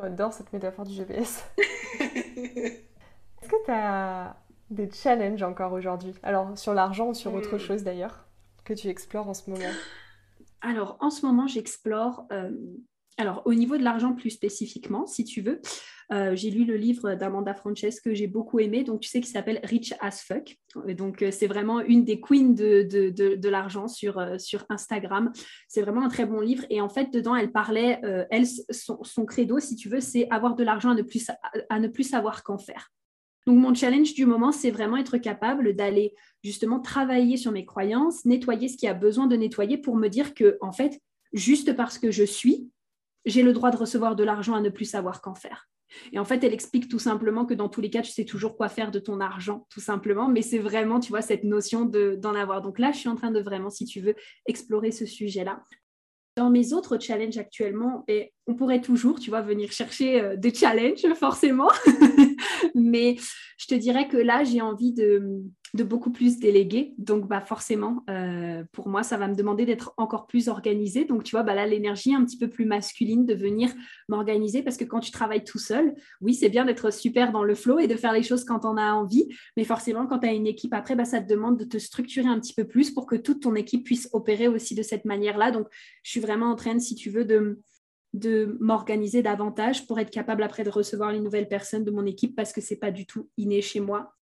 J'adore 0.00 0.32
cette 0.32 0.52
métaphore 0.52 0.84
du 0.84 0.94
GPS. 0.94 1.44
Est-ce 1.58 3.48
que 3.48 3.64
tu 3.64 3.70
as 3.70 4.36
des 4.70 4.88
challenges 4.92 5.42
encore 5.42 5.72
aujourd'hui? 5.72 6.14
Alors 6.22 6.56
sur 6.56 6.72
l'argent 6.72 7.08
ou 7.08 7.14
sur 7.14 7.34
autre 7.34 7.56
hmm. 7.56 7.60
chose 7.60 7.82
d'ailleurs 7.82 8.28
que 8.64 8.74
tu 8.74 8.88
explores 8.88 9.28
en 9.28 9.34
ce 9.34 9.50
moment? 9.50 9.72
Alors, 10.62 10.96
en 11.00 11.10
ce 11.10 11.26
moment, 11.26 11.46
j'explore 11.46 12.26
euh, 12.32 12.50
alors, 13.16 13.42
au 13.44 13.54
niveau 13.54 13.76
de 13.76 13.84
l'argent 13.84 14.12
plus 14.12 14.30
spécifiquement, 14.30 15.06
si 15.06 15.24
tu 15.24 15.40
veux, 15.40 15.60
euh, 16.12 16.34
j'ai 16.34 16.50
lu 16.50 16.64
le 16.64 16.76
livre 16.76 17.14
d'Amanda 17.14 17.54
Frances 17.54 18.00
que 18.00 18.12
j'ai 18.12 18.26
beaucoup 18.26 18.58
aimé, 18.58 18.82
donc 18.82 19.00
tu 19.00 19.08
sais, 19.08 19.20
qui 19.20 19.30
s'appelle 19.30 19.60
Rich 19.62 19.94
as 20.00 20.22
Fuck. 20.22 20.56
Donc, 20.96 21.22
euh, 21.22 21.30
c'est 21.30 21.46
vraiment 21.46 21.80
une 21.80 22.04
des 22.04 22.20
queens 22.20 22.54
de, 22.54 22.82
de, 22.82 23.48
l'argent 23.48 23.86
sur, 23.86 24.18
euh, 24.18 24.38
sur 24.38 24.66
Instagram. 24.68 25.32
C'est 25.68 25.82
vraiment 25.82 26.02
un 26.02 26.08
très 26.08 26.26
bon 26.26 26.40
livre. 26.40 26.64
Et 26.70 26.80
en 26.80 26.88
fait, 26.88 27.12
dedans, 27.12 27.36
elle 27.36 27.52
parlait, 27.52 28.00
elle, 28.30 28.46
son, 28.46 29.24
credo, 29.26 29.60
si 29.60 29.76
tu 29.76 29.88
veux, 29.88 30.00
c'est 30.00 30.28
avoir 30.30 30.56
de 30.56 30.64
l'argent 30.64 30.90
à, 30.90 30.94
ne 30.94 31.02
plus, 31.02 31.30
à 31.70 31.78
ne 31.78 31.88
plus 31.88 32.04
savoir 32.04 32.42
qu'en 32.42 32.58
faire. 32.58 32.90
Donc, 33.46 33.58
mon 33.58 33.74
challenge 33.74 34.14
du 34.14 34.26
moment, 34.26 34.52
c'est 34.52 34.70
vraiment 34.70 34.96
être 34.96 35.18
capable 35.18 35.76
d'aller 35.76 36.14
justement 36.42 36.80
travailler 36.80 37.36
sur 37.36 37.52
mes 37.52 37.64
croyances, 37.64 38.24
nettoyer 38.24 38.68
ce 38.68 38.76
qui 38.76 38.88
a 38.88 38.94
besoin 38.94 39.26
de 39.26 39.36
nettoyer 39.36 39.78
pour 39.78 39.96
me 39.96 40.08
dire 40.08 40.34
que, 40.34 40.56
en 40.60 40.72
fait, 40.72 40.98
juste 41.34 41.76
parce 41.76 41.98
que 41.98 42.10
je 42.10 42.24
suis, 42.24 42.70
j'ai 43.24 43.42
le 43.42 43.52
droit 43.52 43.70
de 43.70 43.76
recevoir 43.76 44.16
de 44.16 44.24
l'argent 44.24 44.54
à 44.54 44.60
ne 44.60 44.68
plus 44.68 44.84
savoir 44.84 45.20
qu'en 45.20 45.34
faire. 45.34 45.68
Et 46.12 46.18
en 46.18 46.24
fait, 46.24 46.42
elle 46.44 46.52
explique 46.52 46.88
tout 46.88 46.98
simplement 46.98 47.44
que 47.46 47.54
dans 47.54 47.68
tous 47.68 47.80
les 47.80 47.90
cas, 47.90 48.02
tu 48.02 48.10
sais 48.10 48.24
toujours 48.24 48.56
quoi 48.56 48.68
faire 48.68 48.90
de 48.90 48.98
ton 48.98 49.20
argent, 49.20 49.66
tout 49.70 49.80
simplement. 49.80 50.28
Mais 50.28 50.42
c'est 50.42 50.58
vraiment, 50.58 51.00
tu 51.00 51.10
vois, 51.10 51.22
cette 51.22 51.44
notion 51.44 51.84
d'en 51.84 52.34
avoir. 52.34 52.62
Donc 52.62 52.78
là, 52.78 52.92
je 52.92 52.98
suis 52.98 53.08
en 53.08 53.16
train 53.16 53.30
de 53.30 53.40
vraiment, 53.40 53.70
si 53.70 53.84
tu 53.84 54.00
veux, 54.00 54.14
explorer 54.46 54.90
ce 54.90 55.06
sujet-là. 55.06 55.62
Dans 56.36 56.50
mes 56.50 56.72
autres 56.72 56.98
challenges 56.98 57.38
actuellement, 57.38 58.02
et 58.08 58.32
on 58.48 58.56
pourrait 58.56 58.80
toujours, 58.80 59.20
tu 59.20 59.30
vois, 59.30 59.40
venir 59.40 59.70
chercher 59.70 60.20
euh, 60.20 60.36
des 60.36 60.52
challenges, 60.52 61.06
forcément. 61.14 61.70
Mais 62.74 63.16
je 63.56 63.66
te 63.66 63.74
dirais 63.76 64.08
que 64.08 64.16
là, 64.16 64.42
j'ai 64.42 64.60
envie 64.60 64.92
de, 64.92 65.22
de 65.74 65.82
beaucoup 65.82 66.12
plus 66.12 66.38
déléguer. 66.38 66.94
Donc, 66.98 67.26
bah, 67.26 67.40
forcément, 67.40 68.04
euh, 68.08 68.62
pour 68.70 68.88
moi, 68.88 69.02
ça 69.02 69.16
va 69.16 69.26
me 69.26 69.34
demander 69.34 69.66
d'être 69.66 69.92
encore 69.96 70.28
plus 70.28 70.48
organisée. 70.48 71.04
Donc, 71.04 71.24
tu 71.24 71.32
vois, 71.32 71.42
bah, 71.42 71.54
là, 71.54 71.66
l'énergie 71.66 72.14
un 72.14 72.24
petit 72.24 72.38
peu 72.38 72.48
plus 72.48 72.64
masculine 72.64 73.26
de 73.26 73.34
venir 73.34 73.70
m'organiser 74.08 74.62
parce 74.62 74.76
que 74.76 74.84
quand 74.84 75.00
tu 75.00 75.10
travailles 75.10 75.42
tout 75.42 75.58
seul, 75.58 75.94
oui, 76.20 76.32
c'est 76.34 76.48
bien 76.48 76.64
d'être 76.64 76.92
super 76.92 77.32
dans 77.32 77.42
le 77.42 77.56
flow 77.56 77.80
et 77.80 77.88
de 77.88 77.96
faire 77.96 78.12
les 78.12 78.22
choses 78.22 78.44
quand 78.44 78.64
on 78.64 78.76
a 78.76 78.92
envie. 78.92 79.28
Mais 79.56 79.64
forcément, 79.64 80.06
quand 80.06 80.20
tu 80.20 80.28
as 80.28 80.32
une 80.32 80.46
équipe 80.46 80.72
après, 80.72 80.94
bah, 80.94 81.04
ça 81.04 81.20
te 81.20 81.28
demande 81.28 81.58
de 81.58 81.64
te 81.64 81.78
structurer 81.78 82.28
un 82.28 82.38
petit 82.38 82.54
peu 82.54 82.64
plus 82.64 82.92
pour 82.92 83.06
que 83.06 83.16
toute 83.16 83.42
ton 83.42 83.56
équipe 83.56 83.84
puisse 83.84 84.08
opérer 84.12 84.46
aussi 84.46 84.76
de 84.76 84.82
cette 84.82 85.04
manière-là. 85.04 85.50
Donc, 85.50 85.66
je 86.04 86.10
suis 86.12 86.20
vraiment 86.20 86.52
en 86.52 86.54
train, 86.54 86.78
si 86.78 86.94
tu 86.94 87.10
veux, 87.10 87.24
de 87.24 87.60
de 88.12 88.56
m'organiser 88.60 89.22
davantage 89.22 89.88
pour 89.88 89.98
être 89.98 90.10
capable 90.10 90.44
après 90.44 90.62
de 90.62 90.70
recevoir 90.70 91.10
les 91.10 91.18
nouvelles 91.18 91.48
personnes 91.48 91.82
de 91.82 91.90
mon 91.90 92.06
équipe 92.06 92.36
parce 92.36 92.52
que 92.52 92.60
c'est 92.60 92.76
pas 92.76 92.92
du 92.92 93.06
tout 93.06 93.28
inné 93.36 93.60
chez 93.60 93.80
moi 93.80 94.14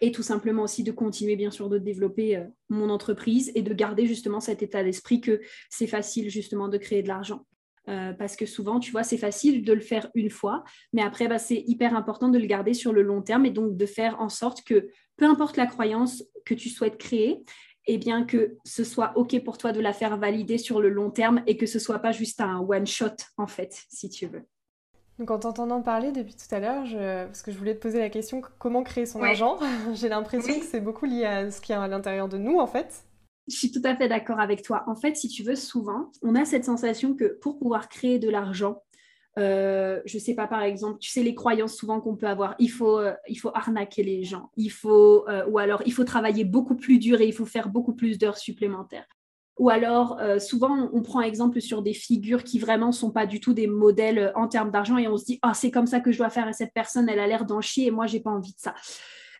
et 0.00 0.12
tout 0.12 0.22
simplement 0.22 0.62
aussi 0.62 0.82
de 0.82 0.92
continuer 0.92 1.36
bien 1.36 1.50
sûr 1.50 1.68
de 1.68 1.78
développer 1.78 2.36
euh, 2.36 2.44
mon 2.68 2.90
entreprise 2.90 3.52
et 3.54 3.62
de 3.62 3.74
garder 3.74 4.06
justement 4.06 4.40
cet 4.40 4.62
état 4.62 4.82
d'esprit 4.82 5.20
que 5.20 5.40
c'est 5.70 5.86
facile 5.86 6.30
justement 6.30 6.68
de 6.68 6.78
créer 6.78 7.02
de 7.02 7.08
l'argent. 7.08 7.44
Euh, 7.88 8.12
parce 8.12 8.36
que 8.36 8.44
souvent, 8.44 8.80
tu 8.80 8.90
vois, 8.90 9.02
c'est 9.02 9.16
facile 9.16 9.64
de 9.64 9.72
le 9.72 9.80
faire 9.80 10.10
une 10.14 10.28
fois, 10.28 10.62
mais 10.92 11.00
après, 11.00 11.26
bah, 11.26 11.38
c'est 11.38 11.64
hyper 11.66 11.96
important 11.96 12.28
de 12.28 12.38
le 12.38 12.44
garder 12.44 12.74
sur 12.74 12.92
le 12.92 13.00
long 13.00 13.22
terme 13.22 13.46
et 13.46 13.50
donc 13.50 13.78
de 13.78 13.86
faire 13.86 14.20
en 14.20 14.28
sorte 14.28 14.62
que, 14.62 14.90
peu 15.16 15.24
importe 15.24 15.56
la 15.56 15.66
croyance 15.66 16.22
que 16.44 16.52
tu 16.52 16.68
souhaites 16.68 16.98
créer, 16.98 17.42
eh 17.86 17.96
bien 17.96 18.24
que 18.24 18.56
ce 18.64 18.84
soit 18.84 19.16
OK 19.16 19.42
pour 19.42 19.56
toi 19.56 19.72
de 19.72 19.80
la 19.80 19.94
faire 19.94 20.18
valider 20.18 20.58
sur 20.58 20.82
le 20.82 20.90
long 20.90 21.10
terme 21.10 21.42
et 21.46 21.56
que 21.56 21.64
ce 21.64 21.78
soit 21.78 22.00
pas 22.00 22.12
juste 22.12 22.42
un 22.42 22.58
one-shot, 22.60 23.16
en 23.38 23.46
fait, 23.46 23.84
si 23.88 24.10
tu 24.10 24.26
veux. 24.26 24.42
Donc 25.18 25.30
en 25.30 25.38
t'entendant 25.38 25.82
parler 25.82 26.12
depuis 26.12 26.34
tout 26.34 26.54
à 26.54 26.60
l'heure, 26.60 26.84
parce 27.26 27.42
que 27.42 27.50
je 27.50 27.58
voulais 27.58 27.74
te 27.74 27.80
poser 27.80 27.98
la 27.98 28.08
question 28.08 28.40
comment 28.58 28.82
créer 28.82 29.04
son 29.04 29.22
argent, 29.22 29.58
j'ai 29.94 30.08
l'impression 30.08 30.58
que 30.58 30.64
c'est 30.64 30.80
beaucoup 30.80 31.06
lié 31.06 31.24
à 31.24 31.50
ce 31.50 31.60
qu'il 31.60 31.74
y 31.74 31.76
a 31.76 31.82
à 31.82 31.88
l'intérieur 31.88 32.28
de 32.28 32.38
nous 32.38 32.58
en 32.58 32.66
fait. 32.66 33.04
Je 33.48 33.56
suis 33.56 33.72
tout 33.72 33.82
à 33.84 33.96
fait 33.96 34.08
d'accord 34.08 34.40
avec 34.40 34.62
toi. 34.62 34.84
En 34.86 34.94
fait, 34.94 35.16
si 35.16 35.28
tu 35.28 35.42
veux, 35.42 35.56
souvent, 35.56 36.12
on 36.22 36.34
a 36.34 36.44
cette 36.44 36.66
sensation 36.66 37.14
que 37.14 37.38
pour 37.40 37.58
pouvoir 37.58 37.88
créer 37.88 38.18
de 38.18 38.28
l'argent, 38.28 38.82
euh, 39.38 40.00
je 40.04 40.18
sais 40.18 40.34
pas, 40.34 40.46
par 40.46 40.62
exemple, 40.62 40.98
tu 40.98 41.10
sais, 41.10 41.22
les 41.22 41.34
croyances 41.34 41.74
souvent 41.74 42.00
qu'on 42.00 42.16
peut 42.16 42.26
avoir, 42.26 42.56
il 42.58 42.70
faut, 42.70 42.98
euh, 42.98 43.14
il 43.28 43.36
faut 43.36 43.50
arnaquer 43.54 44.02
les 44.02 44.24
gens, 44.24 44.50
il 44.56 44.70
faut, 44.70 45.28
euh, 45.28 45.46
ou 45.46 45.58
alors 45.58 45.82
il 45.86 45.92
faut 45.92 46.04
travailler 46.04 46.44
beaucoup 46.44 46.74
plus 46.74 46.98
dur 46.98 47.20
et 47.20 47.26
il 47.26 47.32
faut 47.32 47.46
faire 47.46 47.68
beaucoup 47.68 47.94
plus 47.94 48.18
d'heures 48.18 48.36
supplémentaires. 48.36 49.06
Ou 49.58 49.70
alors, 49.70 50.18
euh, 50.20 50.38
souvent, 50.38 50.88
on 50.92 51.02
prend 51.02 51.20
exemple 51.20 51.60
sur 51.60 51.82
des 51.82 51.92
figures 51.92 52.44
qui 52.44 52.58
vraiment 52.58 52.92
sont 52.92 53.10
pas 53.10 53.26
du 53.26 53.40
tout 53.40 53.54
des 53.54 53.66
modèles 53.66 54.18
euh, 54.18 54.32
en 54.36 54.46
termes 54.46 54.70
d'argent 54.70 54.98
et 54.98 55.08
on 55.08 55.16
se 55.16 55.24
dit, 55.24 55.38
ah, 55.42 55.52
c'est 55.52 55.72
comme 55.72 55.86
ça 55.86 56.00
que 56.00 56.12
je 56.12 56.18
dois 56.18 56.30
faire 56.30 56.48
et 56.48 56.52
cette 56.52 56.72
personne, 56.72 57.08
elle 57.08 57.18
a 57.18 57.26
l'air 57.26 57.44
d'en 57.44 57.60
chier 57.60 57.86
et 57.86 57.90
moi, 57.90 58.06
j'ai 58.06 58.20
pas 58.20 58.30
envie 58.30 58.52
de 58.52 58.60
ça. 58.60 58.74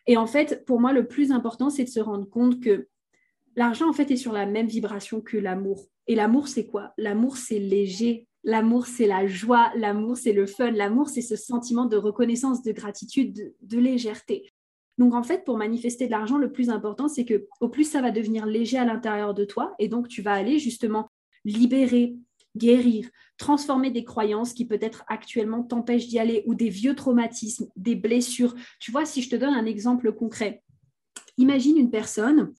Et 0.07 0.17
en 0.17 0.27
fait, 0.27 0.65
pour 0.65 0.81
moi, 0.81 0.91
le 0.91 1.07
plus 1.07 1.31
important, 1.31 1.69
c'est 1.69 1.85
de 1.85 1.89
se 1.89 1.99
rendre 2.01 2.29
compte 2.29 2.59
que 2.59 2.87
l'argent, 3.55 3.89
en 3.89 3.93
fait, 3.93 4.11
est 4.11 4.17
sur 4.17 4.33
la 4.33 4.45
même 4.45 4.67
vibration 4.67 5.21
que 5.21 5.37
l'amour. 5.37 5.85
Et 6.07 6.15
l'amour, 6.15 6.47
c'est 6.47 6.65
quoi? 6.65 6.93
L'amour, 6.97 7.37
c'est 7.37 7.59
léger. 7.59 8.27
L'amour, 8.43 8.87
c'est 8.87 9.05
la 9.05 9.27
joie. 9.27 9.71
L'amour, 9.75 10.17
c'est 10.17 10.33
le 10.33 10.47
fun. 10.47 10.71
L'amour, 10.71 11.09
c'est 11.09 11.21
ce 11.21 11.35
sentiment 11.35 11.85
de 11.85 11.95
reconnaissance, 11.95 12.63
de 12.63 12.71
gratitude, 12.71 13.53
de 13.61 13.77
légèreté. 13.77 14.51
Donc 14.99 15.15
en 15.15 15.23
fait, 15.23 15.45
pour 15.45 15.57
manifester 15.57 16.05
de 16.07 16.11
l'argent, 16.11 16.37
le 16.37 16.51
plus 16.51 16.69
important, 16.69 17.07
c'est 17.07 17.23
que 17.23 17.47
au 17.61 17.69
plus 17.69 17.85
ça 17.85 18.01
va 18.01 18.11
devenir 18.11 18.45
léger 18.45 18.77
à 18.77 18.83
l'intérieur 18.83 19.33
de 19.33 19.45
toi, 19.45 19.73
et 19.79 19.87
donc 19.87 20.09
tu 20.09 20.21
vas 20.21 20.33
aller 20.33 20.59
justement 20.59 21.09
libérer, 21.45 22.17
guérir, 22.57 23.09
transformer 23.37 23.91
des 23.91 24.03
croyances 24.03 24.53
qui 24.53 24.65
peut-être 24.65 25.05
actuellement 25.07 25.63
t'empêchent 25.63 26.09
d'y 26.09 26.19
aller, 26.19 26.43
ou 26.45 26.53
des 26.53 26.69
vieux 26.69 26.95
traumatismes, 26.95 27.69
des 27.77 27.95
blessures. 27.95 28.53
Tu 28.81 28.91
vois, 28.91 29.05
si 29.05 29.21
je 29.21 29.29
te 29.29 29.37
donne 29.37 29.53
un 29.53 29.65
exemple 29.65 30.11
concret, 30.11 30.63
imagine 31.37 31.77
une 31.77 31.91
personne, 31.91 32.53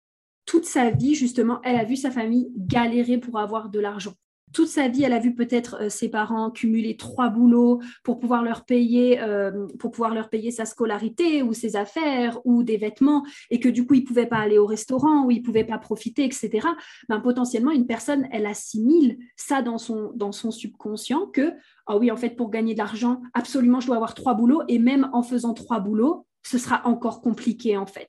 toute 0.47 0.65
sa 0.65 0.91
vie, 0.91 1.15
justement, 1.15 1.61
elle 1.63 1.77
a 1.77 1.85
vu 1.85 1.97
sa 1.97 2.11
famille 2.11 2.51
galérer 2.57 3.19
pour 3.19 3.39
avoir 3.39 3.69
de 3.69 3.81
l'argent 3.81 4.15
toute 4.53 4.69
sa 4.69 4.89
vie, 4.89 5.05
elle 5.05 5.13
a 5.13 5.19
vu 5.19 5.35
peut-être 5.35 5.77
euh, 5.81 5.89
ses 5.89 6.09
parents 6.09 6.51
cumuler 6.51 6.97
trois 6.97 7.29
boulots 7.29 7.81
pour 8.03 8.19
pouvoir 8.19 8.43
leur 8.43 8.65
payer, 8.65 9.21
euh, 9.21 9.67
pour 9.79 9.91
pouvoir 9.91 10.15
leur 10.15 10.29
payer 10.29 10.51
sa 10.51 10.65
scolarité 10.65 11.43
ou 11.43 11.53
ses 11.53 11.77
affaires 11.77 12.39
ou 12.45 12.63
des 12.63 12.77
vêtements, 12.77 13.25
et 13.51 13.61
que 13.61 13.69
du 13.69 13.87
coup, 13.87 13.95
ils 13.95 14.03
ne 14.03 14.07
pouvaient 14.07 14.27
pas 14.27 14.39
aller 14.39 14.59
au 14.59 14.67
restaurant 14.67 15.25
ou 15.25 15.31
ils 15.31 15.41
ne 15.41 15.45
pouvaient 15.45 15.65
pas 15.65 15.79
profiter, 15.79 16.25
etc. 16.25 16.67
Ben, 17.09 17.21
potentiellement, 17.21 17.71
une 17.71 17.87
personne, 17.87 18.29
elle 18.33 18.47
assimile 18.47 19.19
ça 19.37 19.63
dans 19.63 19.79
son, 19.79 20.13
dans 20.15 20.33
son 20.33 20.51
subconscient 20.51 21.27
que, 21.27 21.53
ah 21.87 21.97
oui, 21.97 22.11
en 22.11 22.17
fait, 22.17 22.31
pour 22.31 22.51
gagner 22.51 22.75
de 22.75 22.79
l'argent, 22.79 23.21
absolument, 23.35 23.81
je 23.81 23.87
dois 23.87 23.97
avoir 23.97 24.15
trois 24.15 24.35
boulots, 24.35 24.63
et 24.69 24.79
même 24.79 25.09
en 25.13 25.23
faisant 25.23 25.55
trois 25.55 25.81
boulots, 25.81 26.27
ce 26.43 26.59
sera 26.59 26.87
encore 26.87 27.21
compliqué, 27.21 27.77
en 27.77 27.87
fait. 27.87 28.09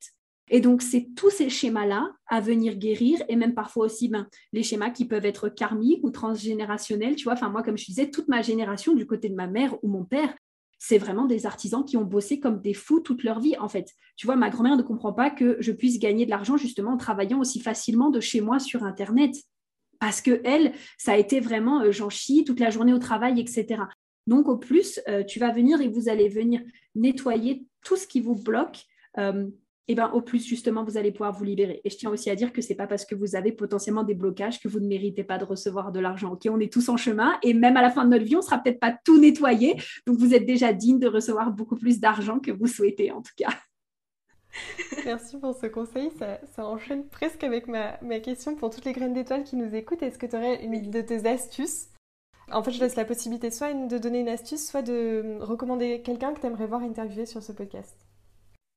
Et 0.53 0.59
donc, 0.59 0.81
c'est 0.81 1.07
tous 1.15 1.29
ces 1.29 1.49
schémas-là 1.49 2.11
à 2.27 2.41
venir 2.41 2.75
guérir 2.75 3.23
et 3.29 3.37
même 3.37 3.53
parfois 3.53 3.85
aussi 3.85 4.09
ben, 4.09 4.27
les 4.51 4.63
schémas 4.63 4.89
qui 4.89 5.05
peuvent 5.05 5.25
être 5.25 5.47
karmiques 5.47 6.03
ou 6.03 6.11
transgénérationnels. 6.11 7.15
Tu 7.15 7.23
vois, 7.23 7.33
enfin, 7.33 7.49
moi, 7.49 7.63
comme 7.63 7.77
je 7.77 7.85
disais, 7.85 8.11
toute 8.11 8.27
ma 8.27 8.41
génération, 8.41 8.93
du 8.93 9.07
côté 9.07 9.29
de 9.29 9.33
ma 9.33 9.47
mère 9.47 9.81
ou 9.81 9.87
mon 9.87 10.03
père, 10.03 10.35
c'est 10.77 10.97
vraiment 10.97 11.25
des 11.25 11.45
artisans 11.45 11.85
qui 11.85 11.95
ont 11.95 12.03
bossé 12.03 12.41
comme 12.41 12.59
des 12.59 12.73
fous 12.73 12.99
toute 12.99 13.23
leur 13.23 13.39
vie, 13.39 13.57
en 13.59 13.69
fait. 13.69 13.93
Tu 14.17 14.25
vois, 14.25 14.35
ma 14.35 14.49
grand-mère 14.49 14.75
ne 14.75 14.81
comprend 14.81 15.13
pas 15.13 15.29
que 15.29 15.55
je 15.61 15.71
puisse 15.71 15.99
gagner 15.99 16.25
de 16.25 16.31
l'argent 16.31 16.57
justement 16.57 16.93
en 16.93 16.97
travaillant 16.97 17.39
aussi 17.39 17.61
facilement 17.61 18.09
de 18.09 18.19
chez 18.19 18.41
moi 18.41 18.59
sur 18.59 18.83
Internet. 18.83 19.33
Parce 19.99 20.19
que 20.21 20.41
elle, 20.43 20.73
ça 20.97 21.13
a 21.13 21.17
été 21.17 21.39
vraiment, 21.39 21.81
euh, 21.81 21.91
j'en 21.91 22.09
chie 22.09 22.43
toute 22.43 22.59
la 22.59 22.71
journée 22.71 22.93
au 22.93 22.99
travail, 22.99 23.39
etc. 23.39 23.83
Donc, 24.27 24.49
au 24.49 24.57
plus, 24.57 24.99
euh, 25.07 25.23
tu 25.23 25.39
vas 25.39 25.51
venir 25.51 25.79
et 25.79 25.87
vous 25.87 26.09
allez 26.09 26.27
venir 26.27 26.61
nettoyer 26.93 27.65
tout 27.85 27.95
ce 27.95 28.05
qui 28.05 28.19
vous 28.19 28.35
bloque. 28.35 28.83
Euh, 29.17 29.47
et 29.87 29.93
eh 29.93 29.95
ben, 29.95 30.11
au 30.13 30.21
plus, 30.21 30.45
justement, 30.45 30.83
vous 30.83 30.95
allez 30.95 31.11
pouvoir 31.11 31.33
vous 31.33 31.43
libérer. 31.43 31.81
Et 31.83 31.89
je 31.89 31.97
tiens 31.97 32.11
aussi 32.11 32.29
à 32.29 32.35
dire 32.35 32.53
que 32.53 32.61
ce 32.61 32.69
n'est 32.69 32.75
pas 32.75 32.85
parce 32.85 33.03
que 33.03 33.15
vous 33.15 33.35
avez 33.35 33.51
potentiellement 33.51 34.03
des 34.03 34.13
blocages 34.13 34.59
que 34.59 34.67
vous 34.67 34.79
ne 34.79 34.87
méritez 34.87 35.23
pas 35.23 35.39
de 35.39 35.43
recevoir 35.43 35.91
de 35.91 35.99
l'argent. 35.99 36.33
Ok, 36.33 36.47
on 36.49 36.59
est 36.59 36.71
tous 36.71 36.87
en 36.87 36.97
chemin 36.97 37.33
et 37.41 37.55
même 37.55 37.75
à 37.77 37.81
la 37.81 37.89
fin 37.89 38.05
de 38.05 38.11
notre 38.11 38.23
vie, 38.23 38.35
on 38.35 38.39
ne 38.39 38.43
sera 38.43 38.59
peut-être 38.59 38.79
pas 38.79 38.95
tout 39.03 39.19
nettoyé. 39.19 39.75
Donc, 40.05 40.17
vous 40.19 40.35
êtes 40.35 40.45
déjà 40.45 40.71
digne 40.71 40.99
de 40.99 41.07
recevoir 41.07 41.51
beaucoup 41.51 41.75
plus 41.75 41.99
d'argent 41.99 42.39
que 42.39 42.51
vous 42.51 42.67
souhaitez, 42.67 43.11
en 43.11 43.23
tout 43.23 43.33
cas. 43.35 43.49
Merci 45.05 45.37
pour 45.39 45.55
ce 45.55 45.65
conseil. 45.65 46.11
Ça, 46.55 46.65
enchaîne 46.65 47.07
presque 47.07 47.43
avec 47.43 47.67
ma, 47.67 47.97
ma, 48.03 48.19
question 48.19 48.55
pour 48.55 48.69
toutes 48.69 48.85
les 48.85 48.93
graines 48.93 49.13
d'étoiles 49.13 49.43
qui 49.43 49.55
nous 49.55 49.73
écoutent. 49.73 50.03
Est-ce 50.03 50.19
que 50.19 50.27
tu 50.27 50.35
aurais 50.35 50.63
une 50.63 50.91
de 50.91 51.01
tes 51.01 51.27
astuces? 51.27 51.87
En 52.51 52.61
fait, 52.61 52.71
je 52.71 52.79
laisse 52.79 52.95
la 52.95 53.05
possibilité 53.05 53.49
soit 53.49 53.73
de 53.73 53.97
donner 53.97 54.19
une 54.19 54.29
astuce, 54.29 54.69
soit 54.69 54.83
de 54.83 55.37
recommander 55.39 56.01
quelqu'un 56.01 56.33
que 56.33 56.41
tu 56.41 56.47
aimerais 56.47 56.67
voir 56.67 56.81
interviewer 56.83 57.25
sur 57.25 57.41
ce 57.41 57.51
podcast. 57.51 57.95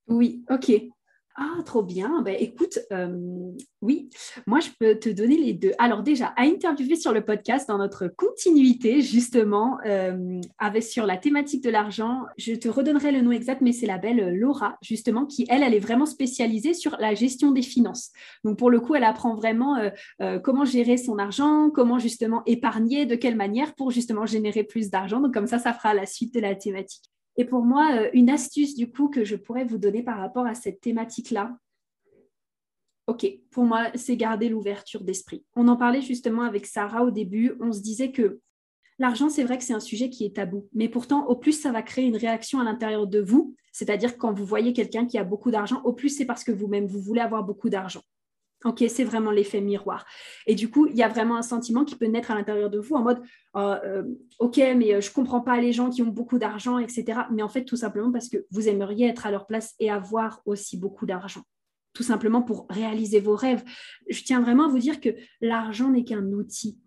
Oui, 0.08 0.44
ok. 0.50 0.72
Ah, 1.36 1.62
trop 1.66 1.82
bien. 1.82 2.22
Ben, 2.22 2.36
écoute, 2.38 2.78
euh, 2.92 3.50
oui, 3.82 4.08
moi, 4.46 4.60
je 4.60 4.68
peux 4.78 4.96
te 5.00 5.08
donner 5.08 5.36
les 5.36 5.52
deux. 5.52 5.72
Alors 5.78 6.04
déjà, 6.04 6.26
à 6.36 6.42
interviewer 6.42 6.94
sur 6.94 7.12
le 7.12 7.24
podcast 7.24 7.66
dans 7.66 7.76
notre 7.76 8.06
continuité, 8.06 9.00
justement, 9.00 9.78
euh, 9.84 10.40
avec 10.58 10.84
sur 10.84 11.06
la 11.06 11.16
thématique 11.16 11.64
de 11.64 11.70
l'argent, 11.70 12.22
je 12.38 12.52
te 12.52 12.68
redonnerai 12.68 13.10
le 13.10 13.20
nom 13.20 13.32
exact, 13.32 13.62
mais 13.62 13.72
c'est 13.72 13.86
la 13.86 13.98
belle 13.98 14.38
Laura, 14.38 14.78
justement, 14.80 15.26
qui, 15.26 15.44
elle, 15.48 15.64
elle 15.64 15.74
est 15.74 15.80
vraiment 15.80 16.06
spécialisée 16.06 16.72
sur 16.72 16.96
la 17.00 17.14
gestion 17.14 17.50
des 17.50 17.62
finances. 17.62 18.12
Donc, 18.44 18.56
pour 18.56 18.70
le 18.70 18.78
coup, 18.78 18.94
elle 18.94 19.02
apprend 19.02 19.34
vraiment 19.34 19.76
euh, 20.20 20.38
comment 20.38 20.64
gérer 20.64 20.96
son 20.96 21.18
argent, 21.18 21.68
comment 21.70 21.98
justement 21.98 22.44
épargner, 22.46 23.06
de 23.06 23.16
quelle 23.16 23.36
manière 23.36 23.74
pour 23.74 23.90
justement 23.90 24.24
générer 24.24 24.62
plus 24.62 24.88
d'argent. 24.88 25.18
Donc, 25.18 25.34
comme 25.34 25.48
ça, 25.48 25.58
ça 25.58 25.72
fera 25.72 25.94
la 25.94 26.06
suite 26.06 26.32
de 26.32 26.38
la 26.38 26.54
thématique. 26.54 27.10
Et 27.37 27.44
pour 27.44 27.62
moi, 27.62 27.90
euh, 27.94 28.11
une 28.12 28.31
astuce 28.31 28.75
du 28.75 28.90
coup 28.90 29.09
que 29.09 29.25
je 29.25 29.37
pourrais 29.37 29.64
vous 29.64 29.79
donner 29.79 30.03
par 30.03 30.18
rapport 30.18 30.47
à 30.47 30.55
cette 30.55 30.81
thématique-là, 30.81 31.57
ok, 33.07 33.27
pour 33.51 33.64
moi, 33.64 33.88
c'est 33.94 34.16
garder 34.16 34.49
l'ouverture 34.49 35.05
d'esprit. 35.05 35.44
On 35.57 35.68
en 35.68 35.77
parlait 35.77 36.01
justement 36.01 36.42
avec 36.42 36.66
Sarah 36.66 37.05
au 37.05 37.11
début, 37.11 37.53
on 37.61 37.73
se 37.73 37.81
disait 37.81 38.12
que 38.12 38.40
l'argent, 38.99 39.29
c'est 39.29 39.44
vrai 39.44 39.59
que 39.59 39.64
c'est 39.64 39.75
un 39.75 39.81
sujet 39.81 40.11
qui 40.11 40.25
est 40.25 40.37
tabou, 40.37 40.68
mais 40.73 40.88
pourtant, 40.88 41.27
au 41.27 41.37
plus 41.37 41.61
ça 41.61 41.73
va 41.73 41.83
créer 41.83 42.07
une 42.07 42.16
réaction 42.16 42.61
à 42.61 42.64
l'intérieur 42.64 43.07
de 43.07 43.20
vous, 43.20 43.55
c'est-à-dire 43.73 44.16
quand 44.16 44.33
vous 44.33 44.47
voyez 44.47 44.73
quelqu'un 44.73 45.07
qui 45.07 45.18
a 45.18 45.25
beaucoup 45.25 45.51
d'argent, 45.51 45.83
au 45.85 45.92
plus 45.92 46.11
c'est 46.11 46.25
parce 46.25 46.44
que 46.44 46.53
vous-même, 46.53 46.87
vous 46.87 47.01
voulez 47.01 47.20
avoir 47.20 47.42
beaucoup 47.42 47.68
d'argent. 47.68 48.03
Ok, 48.64 48.83
c'est 48.88 49.05
vraiment 49.05 49.31
l'effet 49.31 49.61
miroir. 49.61 50.07
Et 50.46 50.55
du 50.55 50.70
coup, 50.70 50.87
il 50.87 50.96
y 50.96 51.03
a 51.03 51.09
vraiment 51.09 51.37
un 51.37 51.42
sentiment 51.42 51.85
qui 51.85 51.96
peut 51.96 52.07
naître 52.07 52.31
à 52.31 52.35
l'intérieur 52.35 52.70
de 52.70 52.79
vous 52.79 52.94
en 52.94 53.03
mode, 53.03 53.20
euh, 53.57 53.79
euh, 53.85 54.03
ok, 54.38 54.57
mais 54.57 54.94
euh, 54.94 55.00
je 55.03 55.11
ne 55.11 55.14
comprends 55.14 55.42
pas 55.42 55.61
les 55.61 55.72
gens 55.72 55.90
qui 55.90 56.00
ont 56.00 56.09
beaucoup 56.09 56.38
d'argent, 56.38 56.79
etc. 56.79 57.20
Mais 57.31 57.42
en 57.42 57.50
fait, 57.50 57.66
tout 57.66 57.77
simplement 57.77 58.11
parce 58.11 58.31
que 58.31 58.46
vous 58.50 58.66
aimeriez 58.66 59.09
être 59.09 59.27
à 59.27 59.31
leur 59.31 59.46
place 59.46 59.74
et 59.81 59.90
avoir 59.90 60.40
aussi 60.46 60.79
beaucoup 60.79 61.05
d'argent. 61.05 61.42
Tout 61.92 62.03
simplement 62.03 62.40
pour 62.40 62.66
réaliser 62.70 63.20
vos 63.20 63.37
rêves. 63.37 63.62
Je 64.09 64.22
tiens 64.22 64.40
vraiment 64.40 64.64
à 64.64 64.68
vous 64.68 64.79
dire 64.79 64.98
que 64.98 65.11
l'argent 65.42 65.90
n'est 65.90 66.05
qu'un 66.05 66.24
outil. 66.33 66.79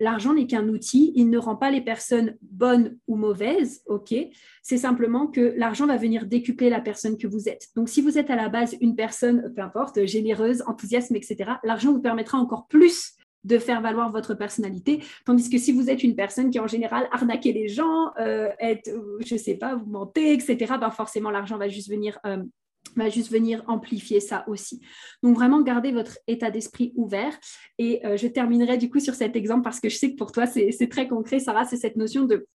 L'argent 0.00 0.34
n'est 0.34 0.46
qu'un 0.46 0.68
outil, 0.68 1.12
il 1.14 1.30
ne 1.30 1.38
rend 1.38 1.56
pas 1.56 1.70
les 1.70 1.80
personnes 1.80 2.36
bonnes 2.42 2.98
ou 3.06 3.16
mauvaises, 3.16 3.82
ok? 3.86 4.14
C'est 4.62 4.78
simplement 4.78 5.26
que 5.26 5.54
l'argent 5.56 5.86
va 5.86 5.96
venir 5.96 6.26
décupler 6.26 6.70
la 6.70 6.80
personne 6.80 7.16
que 7.16 7.26
vous 7.26 7.48
êtes. 7.48 7.68
Donc, 7.76 7.88
si 7.88 8.00
vous 8.02 8.18
êtes 8.18 8.30
à 8.30 8.36
la 8.36 8.48
base 8.48 8.76
une 8.80 8.96
personne, 8.96 9.52
peu 9.54 9.62
importe, 9.62 10.04
généreuse, 10.06 10.62
enthousiaste, 10.66 11.12
etc., 11.12 11.52
l'argent 11.64 11.92
vous 11.92 12.00
permettra 12.00 12.38
encore 12.38 12.66
plus 12.66 13.14
de 13.44 13.58
faire 13.58 13.80
valoir 13.80 14.10
votre 14.10 14.34
personnalité, 14.34 15.02
tandis 15.24 15.48
que 15.48 15.58
si 15.58 15.72
vous 15.72 15.90
êtes 15.90 16.02
une 16.02 16.16
personne 16.16 16.50
qui 16.50 16.58
en 16.58 16.66
général 16.66 17.08
arnaquez 17.12 17.52
les 17.52 17.68
gens, 17.68 18.12
euh, 18.18 18.50
être, 18.58 18.90
je 19.24 19.36
sais 19.36 19.54
pas, 19.54 19.76
vous 19.76 19.86
mentez, 19.86 20.32
etc., 20.32 20.74
ben 20.80 20.90
forcément 20.90 21.30
l'argent 21.30 21.56
va 21.56 21.68
juste 21.68 21.88
venir 21.88 22.18
euh, 22.26 22.42
va 22.96 23.08
juste 23.08 23.30
venir 23.30 23.62
amplifier 23.66 24.20
ça 24.20 24.44
aussi. 24.48 24.80
Donc 25.22 25.34
vraiment 25.34 25.60
gardez 25.62 25.92
votre 25.92 26.18
état 26.26 26.50
d'esprit 26.50 26.92
ouvert. 26.96 27.38
Et 27.78 28.04
euh, 28.06 28.16
je 28.16 28.26
terminerai 28.26 28.78
du 28.78 28.90
coup 28.90 29.00
sur 29.00 29.14
cet 29.14 29.36
exemple 29.36 29.62
parce 29.62 29.80
que 29.80 29.88
je 29.88 29.96
sais 29.96 30.12
que 30.12 30.16
pour 30.16 30.32
toi 30.32 30.46
c'est 30.46 30.88
très 30.88 31.08
concret, 31.08 31.38
Sarah, 31.38 31.64
c'est 31.64 31.76
cette 31.76 31.96
notion 31.96 32.24
de 32.24 32.46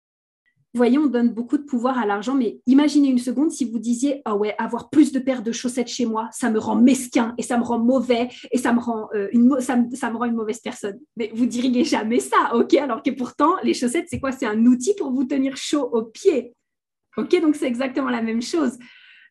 voyez, 0.75 0.97
on 0.97 1.05
donne 1.05 1.29
beaucoup 1.29 1.57
de 1.57 1.63
pouvoir 1.63 1.99
à 1.99 2.05
l'argent, 2.05 2.33
mais 2.33 2.59
imaginez 2.65 3.09
une 3.09 3.19
seconde 3.19 3.51
si 3.51 3.69
vous 3.69 3.79
disiez 3.79 4.21
Ah 4.25 4.35
ouais, 4.35 4.55
avoir 4.57 4.89
plus 4.89 5.11
de 5.11 5.19
paires 5.19 5.43
de 5.43 5.51
chaussettes 5.51 5.87
chez 5.87 6.05
moi, 6.05 6.29
ça 6.31 6.49
me 6.49 6.59
rend 6.59 6.75
mesquin 6.75 7.35
et 7.37 7.43
ça 7.43 7.57
me 7.57 7.63
rend 7.63 7.79
mauvais 7.79 8.29
et 8.51 8.57
ça 8.57 8.73
me 8.73 8.79
rend, 8.79 9.07
euh, 9.13 9.27
une, 9.31 9.59
ça 9.59 9.75
me, 9.75 10.17
rend 10.17 10.25
une 10.25 10.35
mauvaise 10.35 10.59
personne. 10.59 10.99
Mais 11.15 11.31
vous 11.33 11.45
diriez 11.45 11.83
jamais 11.83 12.19
ça, 12.19 12.55
ok? 12.55 12.73
Alors 12.75 13.03
que 13.03 13.11
pourtant, 13.11 13.55
les 13.63 13.73
chaussettes, 13.73 14.07
c'est 14.09 14.19
quoi? 14.19 14.31
C'est 14.31 14.47
un 14.47 14.65
outil 14.65 14.95
pour 14.95 15.11
vous 15.11 15.25
tenir 15.25 15.55
chaud 15.57 15.89
aux 15.91 16.05
pieds. 16.05 16.53
Ok, 17.17 17.39
donc 17.41 17.55
c'est 17.55 17.67
exactement 17.67 18.09
la 18.09 18.23
même 18.23 18.41
chose 18.41 18.77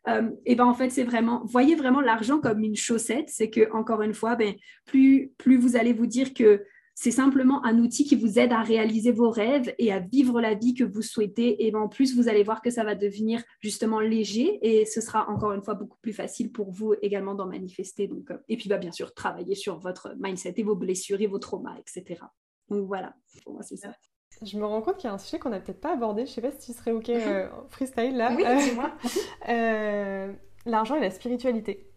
euh, 0.09 0.31
et 0.47 0.55
ben 0.55 0.65
en 0.65 0.75
fait 0.75 0.91
c'est 0.91 1.05
vraiment 1.05 1.43
voyez 1.45 1.75
vraiment 1.75 2.01
l'argent 2.01 2.41
comme 2.41 2.65
une 2.65 2.75
chaussette 2.75 3.29
c'est 3.29 3.51
que 3.51 3.71
encore 3.73 4.03
une 4.03 4.15
fois 4.15 4.35
ben 4.35 4.55
plus 4.85 5.33
plus 5.39 5.57
vous 5.57 5.77
allez 5.77 5.93
vous 5.93 6.07
dire 6.07 6.35
que 6.35 6.65
c'est 6.95 7.11
simplement 7.11 7.65
un 7.65 7.79
outil 7.79 8.05
qui 8.05 8.17
vous 8.17 8.39
aide 8.39 8.53
à 8.53 8.63
réaliser 8.63 9.13
vos 9.13 9.31
rêves 9.31 9.75
et 9.79 9.93
à 9.93 9.99
vivre 9.99 10.41
la 10.41 10.55
vie 10.55 10.75
que 10.75 10.85
vous 10.85 11.03
souhaitez. 11.03 11.65
Et 11.67 11.71
ben, 11.71 11.81
en 11.81 11.89
plus, 11.89 12.15
vous 12.15 12.29
allez 12.29 12.43
voir 12.43 12.61
que 12.61 12.71
ça 12.71 12.85
va 12.85 12.95
devenir 12.95 13.43
justement 13.61 13.99
léger 14.01 14.59
et 14.63 14.85
ce 14.85 15.01
sera 15.01 15.29
encore 15.31 15.53
une 15.53 15.63
fois 15.63 15.75
beaucoup 15.75 15.99
plus 16.03 16.13
facile 16.13 16.53
pour 16.53 16.71
vous 16.71 16.95
également 17.01 17.35
d'en 17.35 17.47
manifester. 17.47 18.09
Donc, 18.09 18.31
euh, 18.31 18.37
et 18.49 18.57
puis, 18.57 18.69
bah, 18.69 18.79
bien 18.79 18.93
sûr, 18.93 19.15
travailler 19.15 19.55
sur 19.55 19.79
votre 19.79 20.15
mindset 20.19 20.55
et 20.59 20.63
vos 20.63 20.77
blessures 20.77 21.21
et 21.21 21.27
vos 21.27 21.39
traumas, 21.39 21.77
etc. 21.79 22.21
Donc 22.69 22.87
voilà, 22.87 23.15
pour 23.43 23.55
moi, 23.55 23.63
c'est 23.63 23.77
ça. 23.77 23.95
Je 24.45 24.59
me 24.59 24.65
rends 24.65 24.83
compte 24.83 24.97
qu'il 24.97 25.09
y 25.09 25.11
a 25.11 25.15
un 25.15 25.19
sujet 25.19 25.39
qu'on 25.39 25.51
n'a 25.51 25.61
peut-être 25.61 25.81
pas 25.81 25.93
abordé. 25.93 26.27
Je 26.27 26.33
sais 26.33 26.41
pas 26.41 26.51
si 26.51 26.73
tu 26.73 26.79
serais 26.79 26.93
OK 26.93 27.09
euh, 27.11 27.49
freestyle 27.71 28.17
là. 28.17 28.33
Oui, 28.37 28.45
dis-moi. 28.65 28.91
Euh, 29.49 30.33
l'argent 30.67 30.95
et 30.95 31.01
la 31.01 31.11
spiritualité. 31.11 31.91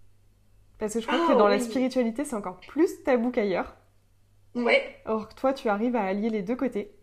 Parce 0.80 0.96
que 0.96 1.00
je 1.00 1.06
crois 1.06 1.20
ah 1.24 1.32
que 1.32 1.38
dans 1.38 1.48
la 1.48 1.60
spiritualité, 1.60 2.26
c'est 2.26 2.36
encore 2.36 2.60
plus 2.60 3.04
tabou 3.04 3.30
qu'ailleurs. 3.30 3.78
Ouais. 4.56 4.96
Or, 5.06 5.34
toi, 5.36 5.54
tu 5.54 5.70
arrives 5.70 5.96
à 5.96 6.04
allier 6.04 6.30
les 6.30 6.42
deux 6.42 6.56
côtés. 6.56 6.96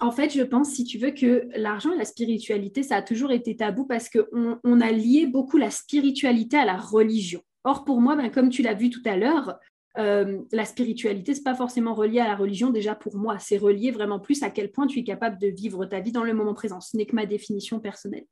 En 0.00 0.10
fait, 0.10 0.30
je 0.30 0.42
pense, 0.42 0.70
si 0.70 0.84
tu 0.84 0.98
veux, 0.98 1.12
que 1.12 1.48
l'argent 1.56 1.92
et 1.92 1.96
la 1.96 2.04
spiritualité, 2.04 2.82
ça 2.82 2.96
a 2.96 3.02
toujours 3.02 3.30
été 3.30 3.56
tabou 3.56 3.86
parce 3.86 4.10
qu'on 4.10 4.58
on 4.62 4.80
a 4.80 4.90
lié 4.90 5.26
beaucoup 5.26 5.56
la 5.56 5.70
spiritualité 5.70 6.56
à 6.56 6.64
la 6.64 6.76
religion. 6.76 7.42
Or, 7.64 7.84
pour 7.84 8.00
moi, 8.00 8.16
ben, 8.16 8.30
comme 8.30 8.48
tu 8.48 8.62
l'as 8.62 8.74
vu 8.74 8.90
tout 8.90 9.02
à 9.04 9.16
l'heure, 9.16 9.58
euh, 9.98 10.42
la 10.52 10.64
spiritualité, 10.64 11.34
c'est 11.34 11.42
pas 11.42 11.54
forcément 11.54 11.94
relié 11.94 12.20
à 12.20 12.28
la 12.28 12.36
religion 12.36 12.70
déjà 12.70 12.94
pour 12.94 13.16
moi. 13.16 13.38
C'est 13.38 13.56
relié 13.56 13.90
vraiment 13.90 14.20
plus 14.20 14.42
à 14.42 14.50
quel 14.50 14.70
point 14.70 14.86
tu 14.86 14.98
es 14.98 15.04
capable 15.04 15.38
de 15.38 15.48
vivre 15.48 15.86
ta 15.86 16.00
vie 16.00 16.12
dans 16.12 16.24
le 16.24 16.34
moment 16.34 16.54
présent. 16.54 16.80
Ce 16.80 16.96
n'est 16.96 17.06
que 17.06 17.14
ma 17.14 17.26
définition 17.26 17.80
personnelle. 17.80 18.26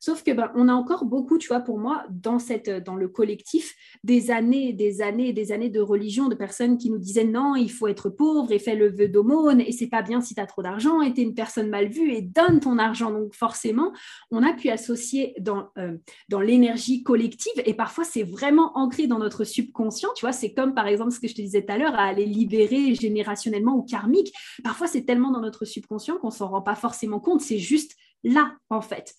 Sauf 0.00 0.22
que 0.22 0.30
ben, 0.30 0.50
on 0.54 0.68
a 0.68 0.72
encore 0.72 1.04
beaucoup, 1.04 1.38
tu 1.38 1.48
vois, 1.48 1.60
pour 1.60 1.78
moi, 1.78 2.04
dans, 2.10 2.38
cette, 2.38 2.70
dans 2.70 2.94
le 2.94 3.08
collectif, 3.08 3.74
des 4.04 4.30
années, 4.30 4.72
des 4.72 5.02
années, 5.02 5.32
des 5.32 5.52
années 5.52 5.70
de 5.70 5.80
religion, 5.80 6.28
de 6.28 6.34
personnes 6.34 6.78
qui 6.78 6.90
nous 6.90 6.98
disaient 6.98 7.24
non, 7.24 7.56
il 7.56 7.70
faut 7.70 7.88
être 7.88 8.08
pauvre 8.08 8.52
et 8.52 8.58
fais 8.58 8.76
le 8.76 8.90
vœu 8.90 9.08
d'aumône 9.08 9.60
et 9.60 9.72
c'est 9.72 9.88
pas 9.88 10.02
bien 10.02 10.20
si 10.20 10.34
tu 10.34 10.40
as 10.40 10.46
trop 10.46 10.62
d'argent 10.62 11.02
et 11.02 11.12
tu 11.12 11.20
es 11.20 11.24
une 11.24 11.34
personne 11.34 11.68
mal 11.68 11.88
vue 11.88 12.12
et 12.12 12.22
donne 12.22 12.60
ton 12.60 12.78
argent. 12.78 13.10
Donc 13.10 13.34
forcément, 13.34 13.92
on 14.30 14.42
a 14.42 14.52
pu 14.52 14.68
associer 14.68 15.34
dans, 15.40 15.68
euh, 15.78 15.96
dans 16.28 16.40
l'énergie 16.40 17.02
collective 17.02 17.60
et 17.64 17.74
parfois 17.74 18.04
c'est 18.04 18.22
vraiment 18.22 18.76
ancré 18.78 19.06
dans 19.06 19.18
notre 19.18 19.44
subconscient, 19.44 20.10
tu 20.14 20.24
vois, 20.24 20.32
c'est 20.32 20.52
comme 20.52 20.74
par 20.74 20.86
exemple 20.86 21.10
ce 21.10 21.20
que 21.20 21.28
je 21.28 21.34
te 21.34 21.42
disais 21.42 21.64
tout 21.64 21.72
à 21.72 21.78
l'heure, 21.78 21.94
à 21.94 22.04
aller 22.04 22.26
libérer 22.26 22.94
générationnellement 22.94 23.76
ou 23.76 23.82
karmique. 23.82 24.32
Parfois 24.62 24.86
c'est 24.86 25.02
tellement 25.02 25.30
dans 25.30 25.40
notre 25.40 25.64
subconscient 25.64 26.18
qu'on 26.18 26.30
s'en 26.30 26.48
rend 26.48 26.62
pas 26.62 26.76
forcément 26.76 27.20
compte, 27.20 27.40
c'est 27.40 27.58
juste 27.58 27.96
là, 28.24 28.56
en 28.70 28.80
fait. 28.80 29.14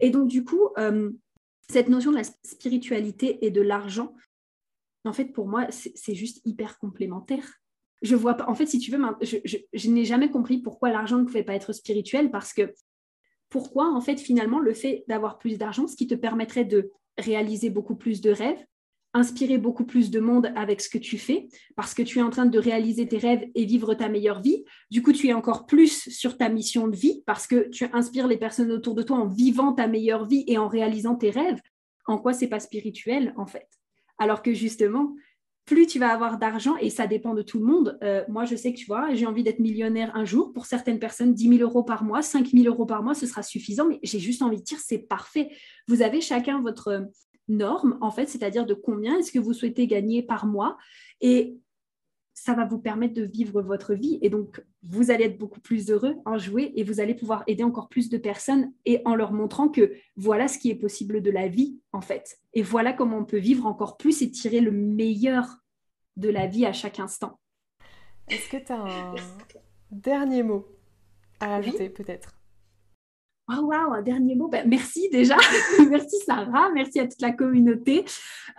Et 0.00 0.10
donc, 0.10 0.28
du 0.28 0.44
coup, 0.44 0.68
euh, 0.78 1.10
cette 1.70 1.88
notion 1.88 2.10
de 2.10 2.16
la 2.16 2.24
spiritualité 2.24 3.44
et 3.44 3.50
de 3.50 3.60
l'argent, 3.60 4.14
en 5.04 5.12
fait, 5.12 5.26
pour 5.26 5.46
moi, 5.46 5.66
c'est 5.70 6.14
juste 6.14 6.40
hyper 6.44 6.78
complémentaire. 6.78 7.54
Je 8.02 8.16
vois 8.16 8.34
pas, 8.34 8.48
en 8.48 8.54
fait, 8.54 8.66
si 8.66 8.78
tu 8.78 8.90
veux, 8.90 9.00
je, 9.22 9.36
je 9.72 9.90
n'ai 9.90 10.04
jamais 10.04 10.30
compris 10.30 10.58
pourquoi 10.58 10.90
l'argent 10.90 11.18
ne 11.18 11.24
pouvait 11.24 11.44
pas 11.44 11.54
être 11.54 11.72
spirituel 11.72 12.30
parce 12.30 12.52
que 12.52 12.72
pourquoi, 13.48 13.92
en 13.92 14.00
fait, 14.00 14.18
finalement, 14.18 14.58
le 14.58 14.74
fait 14.74 15.04
d'avoir 15.08 15.38
plus 15.38 15.58
d'argent, 15.58 15.86
ce 15.86 15.96
qui 15.96 16.06
te 16.06 16.14
permettrait 16.14 16.64
de 16.64 16.90
réaliser 17.16 17.70
beaucoup 17.70 17.96
plus 17.96 18.20
de 18.20 18.30
rêves, 18.30 18.62
inspirer 19.16 19.56
beaucoup 19.56 19.84
plus 19.84 20.10
de 20.10 20.20
monde 20.20 20.52
avec 20.56 20.82
ce 20.82 20.90
que 20.90 20.98
tu 20.98 21.16
fais 21.16 21.48
parce 21.74 21.94
que 21.94 22.02
tu 22.02 22.18
es 22.18 22.22
en 22.22 22.28
train 22.28 22.44
de 22.44 22.58
réaliser 22.58 23.08
tes 23.08 23.16
rêves 23.16 23.48
et 23.54 23.64
vivre 23.64 23.94
ta 23.94 24.10
meilleure 24.10 24.42
vie. 24.42 24.64
Du 24.90 25.02
coup, 25.02 25.12
tu 25.12 25.28
es 25.28 25.32
encore 25.32 25.64
plus 25.64 26.10
sur 26.10 26.36
ta 26.36 26.50
mission 26.50 26.86
de 26.86 26.96
vie 26.96 27.22
parce 27.24 27.46
que 27.46 27.68
tu 27.70 27.86
inspires 27.94 28.26
les 28.26 28.36
personnes 28.36 28.70
autour 28.70 28.94
de 28.94 29.02
toi 29.02 29.16
en 29.16 29.26
vivant 29.26 29.72
ta 29.72 29.88
meilleure 29.88 30.26
vie 30.26 30.44
et 30.46 30.58
en 30.58 30.68
réalisant 30.68 31.14
tes 31.14 31.30
rêves. 31.30 31.60
En 32.06 32.18
quoi 32.18 32.34
c'est 32.34 32.46
pas 32.46 32.60
spirituel 32.60 33.32
en 33.38 33.46
fait? 33.46 33.66
Alors 34.18 34.42
que 34.42 34.52
justement, 34.52 35.14
plus 35.64 35.86
tu 35.86 35.98
vas 35.98 36.10
avoir 36.10 36.38
d'argent, 36.38 36.76
et 36.76 36.90
ça 36.90 37.08
dépend 37.08 37.34
de 37.34 37.42
tout 37.42 37.58
le 37.58 37.64
monde. 37.64 37.98
Euh, 38.04 38.22
moi, 38.28 38.44
je 38.44 38.54
sais 38.54 38.72
que 38.72 38.78
tu 38.78 38.86
vois, 38.86 39.12
j'ai 39.14 39.26
envie 39.26 39.42
d'être 39.42 39.58
millionnaire 39.58 40.14
un 40.14 40.24
jour. 40.24 40.52
Pour 40.52 40.64
certaines 40.64 41.00
personnes, 41.00 41.34
10 41.34 41.58
000 41.58 41.60
euros 41.68 41.82
par 41.82 42.04
mois, 42.04 42.22
5 42.22 42.46
000 42.46 42.66
euros 42.66 42.86
par 42.86 43.02
mois, 43.02 43.14
ce 43.14 43.26
sera 43.26 43.42
suffisant. 43.42 43.88
Mais 43.88 43.98
j'ai 44.04 44.20
juste 44.20 44.42
envie 44.42 44.58
de 44.58 44.62
dire, 44.62 44.78
c'est 44.78 44.98
parfait. 44.98 45.50
Vous 45.88 46.02
avez 46.02 46.20
chacun 46.20 46.62
votre, 46.62 47.08
norme, 47.48 47.98
en 48.00 48.10
fait, 48.10 48.26
c'est-à-dire 48.26 48.66
de 48.66 48.74
combien 48.74 49.18
est-ce 49.18 49.32
que 49.32 49.38
vous 49.38 49.52
souhaitez 49.52 49.86
gagner 49.86 50.22
par 50.22 50.46
mois. 50.46 50.76
Et 51.20 51.58
ça 52.34 52.54
va 52.54 52.66
vous 52.66 52.78
permettre 52.78 53.14
de 53.14 53.24
vivre 53.24 53.62
votre 53.62 53.94
vie. 53.94 54.18
Et 54.20 54.28
donc, 54.28 54.62
vous 54.82 55.10
allez 55.10 55.24
être 55.24 55.38
beaucoup 55.38 55.60
plus 55.60 55.90
heureux 55.90 56.16
en 56.26 56.36
jouer 56.38 56.72
et 56.76 56.84
vous 56.84 57.00
allez 57.00 57.14
pouvoir 57.14 57.42
aider 57.46 57.64
encore 57.64 57.88
plus 57.88 58.10
de 58.10 58.18
personnes 58.18 58.72
et 58.84 59.00
en 59.04 59.14
leur 59.14 59.32
montrant 59.32 59.68
que 59.68 59.94
voilà 60.16 60.46
ce 60.46 60.58
qui 60.58 60.70
est 60.70 60.76
possible 60.76 61.22
de 61.22 61.30
la 61.30 61.48
vie, 61.48 61.80
en 61.92 62.02
fait. 62.02 62.38
Et 62.52 62.62
voilà 62.62 62.92
comment 62.92 63.18
on 63.18 63.24
peut 63.24 63.38
vivre 63.38 63.66
encore 63.66 63.96
plus 63.96 64.20
et 64.22 64.30
tirer 64.30 64.60
le 64.60 64.70
meilleur 64.70 65.46
de 66.16 66.28
la 66.28 66.46
vie 66.46 66.66
à 66.66 66.72
chaque 66.72 67.00
instant. 67.00 67.40
Est-ce 68.28 68.50
que 68.50 68.56
tu 68.58 68.72
as 68.72 68.80
un 68.80 69.14
dernier 69.90 70.42
mot 70.42 70.66
à 71.40 71.56
ajouter, 71.56 71.88
peut-être? 71.88 72.35
Oh 73.48 73.62
wow, 73.62 73.92
un 73.92 74.02
dernier 74.02 74.34
mot. 74.34 74.48
Ben, 74.48 74.68
merci 74.68 75.08
déjà. 75.10 75.36
merci 75.88 76.16
Sarah. 76.26 76.70
Merci 76.74 76.98
à 76.98 77.06
toute 77.06 77.20
la 77.20 77.30
communauté. 77.30 78.04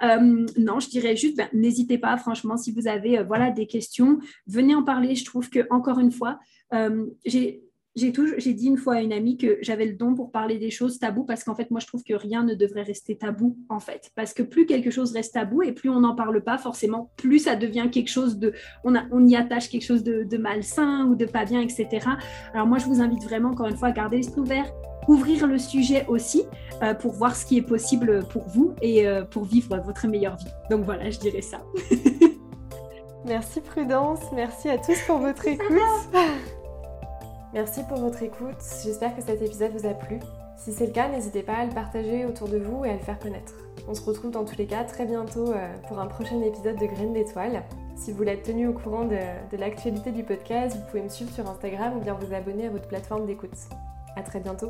Euh, 0.02 0.46
non, 0.58 0.80
je 0.80 0.90
dirais 0.90 1.16
juste, 1.18 1.36
ben, 1.36 1.50
n'hésitez 1.54 1.98
pas, 1.98 2.16
franchement, 2.18 2.56
si 2.56 2.72
vous 2.72 2.88
avez 2.88 3.20
euh, 3.20 3.24
voilà, 3.24 3.52
des 3.52 3.68
questions, 3.68 4.20
venez 4.48 4.76
en 4.76 4.84
parler. 4.84 5.16
Je 5.16 5.26
trouve 5.26 5.50
que, 5.50 5.68
encore 5.72 6.00
une 6.00 6.12
fois, 6.12 6.40
euh, 6.74 7.06
j'ai 7.26 7.67
j'ai 7.98 8.54
dit 8.54 8.68
une 8.68 8.78
fois 8.78 8.96
à 8.96 9.02
une 9.02 9.12
amie 9.12 9.38
que 9.38 9.58
j'avais 9.62 9.86
le 9.86 9.94
don 9.94 10.14
pour 10.14 10.32
parler 10.32 10.60
des 10.60 10.70
choses 10.70 11.00
tabous 11.00 11.24
parce 11.24 11.44
qu'en 11.44 11.56
fait, 11.56 11.72
moi, 11.72 11.80
je 11.80 11.88
trouve 11.88 12.04
que 12.04 12.14
rien 12.14 12.44
ne 12.44 12.54
devrait 12.54 12.84
rester 12.84 13.18
tabou, 13.18 13.58
en 13.70 13.80
fait. 13.80 14.12
Parce 14.16 14.34
que 14.34 14.44
plus 14.44 14.66
quelque 14.66 14.92
chose 14.92 15.14
reste 15.14 15.34
tabou 15.34 15.64
et 15.64 15.72
plus 15.72 15.90
on 15.90 16.02
n'en 16.02 16.16
parle 16.16 16.44
pas, 16.44 16.58
forcément, 16.58 17.10
plus 17.18 17.40
ça 17.40 17.56
devient 17.56 17.88
quelque 17.92 18.10
chose 18.10 18.38
de. 18.38 18.54
On, 18.84 18.96
a, 18.96 19.06
on 19.12 19.26
y 19.26 19.36
attache 19.36 19.70
quelque 19.70 19.86
chose 19.86 20.04
de, 20.04 20.24
de, 20.24 20.38
malsain 20.38 21.06
ou 21.06 21.16
de 21.16 21.26
pas 21.26 21.46
bien, 21.46 21.62
etc. 21.62 22.08
Alors, 22.54 22.68
moi, 22.68 22.78
je 22.78 22.86
vous 22.86 23.02
invite 23.02 23.24
vraiment, 23.24 23.50
encore 23.50 23.68
une 23.68 23.78
fois, 23.78 23.90
à 23.90 23.92
garder 23.92 24.18
l'esprit 24.18 24.42
ouvert, 24.42 24.72
ouvrir 25.08 25.48
le 25.48 25.58
sujet 25.58 26.06
aussi 26.08 26.44
euh, 26.84 26.94
pour 26.94 27.14
voir 27.14 27.36
ce 27.36 27.46
qui 27.46 27.58
est 27.58 27.64
possible 27.64 28.26
pour 28.30 28.48
vous 28.48 28.74
et 28.82 29.08
euh, 29.08 29.24
pour 29.24 29.46
vivre 29.46 29.76
votre 29.84 30.08
meilleure 30.08 30.38
vie. 30.38 30.52
Donc, 30.70 30.86
voilà, 30.86 31.10
je 31.10 31.20
dirais 31.20 31.42
ça. 31.42 31.64
merci 33.26 33.62
Prudence, 33.62 34.22
merci 34.36 34.70
à 34.70 34.78
tous 34.78 35.00
pour 35.08 35.18
votre 35.18 35.48
écoute. 35.48 35.78
Merci 37.58 37.82
pour 37.86 37.98
votre 37.98 38.22
écoute, 38.22 38.62
j'espère 38.84 39.16
que 39.16 39.22
cet 39.24 39.42
épisode 39.42 39.72
vous 39.72 39.88
a 39.88 39.96
plu. 39.96 40.20
Si 40.58 40.72
c'est 40.72 40.86
le 40.86 40.92
cas, 40.92 41.10
n'hésitez 41.10 41.42
pas 41.42 41.56
à 41.56 41.66
le 41.66 41.74
partager 41.74 42.24
autour 42.24 42.48
de 42.48 42.60
vous 42.60 42.86
et 42.86 42.92
à 42.92 42.94
le 42.94 43.00
faire 43.00 43.18
connaître. 43.18 43.56
On 43.88 43.96
se 43.96 44.04
retrouve 44.04 44.30
dans 44.30 44.46
tous 44.46 44.58
les 44.58 44.68
cas 44.68 44.84
très 44.84 45.08
bientôt 45.08 45.52
euh, 45.52 45.76
pour 45.88 45.98
un 45.98 46.06
prochain 46.06 46.40
épisode 46.44 46.76
de 46.76 46.86
Graines 46.86 47.14
d'étoiles. 47.14 47.64
Si 47.96 48.12
vous 48.12 48.22
l'êtes 48.22 48.44
tenu 48.44 48.68
au 48.68 48.74
courant 48.74 49.06
de, 49.06 49.18
de 49.50 49.58
l'actualité 49.58 50.12
du 50.12 50.24
podcast, 50.24 50.78
vous 50.78 50.86
pouvez 50.86 51.02
me 51.02 51.10
suivre 51.10 51.32
sur 51.32 51.50
Instagram 51.50 51.98
ou 51.98 52.00
bien 52.00 52.14
vous 52.14 52.32
abonner 52.32 52.68
à 52.68 52.70
votre 52.70 52.88
plateforme 52.88 53.26
d'écoute. 53.26 53.58
A 54.16 54.22
très 54.22 54.40
bientôt 54.40 54.70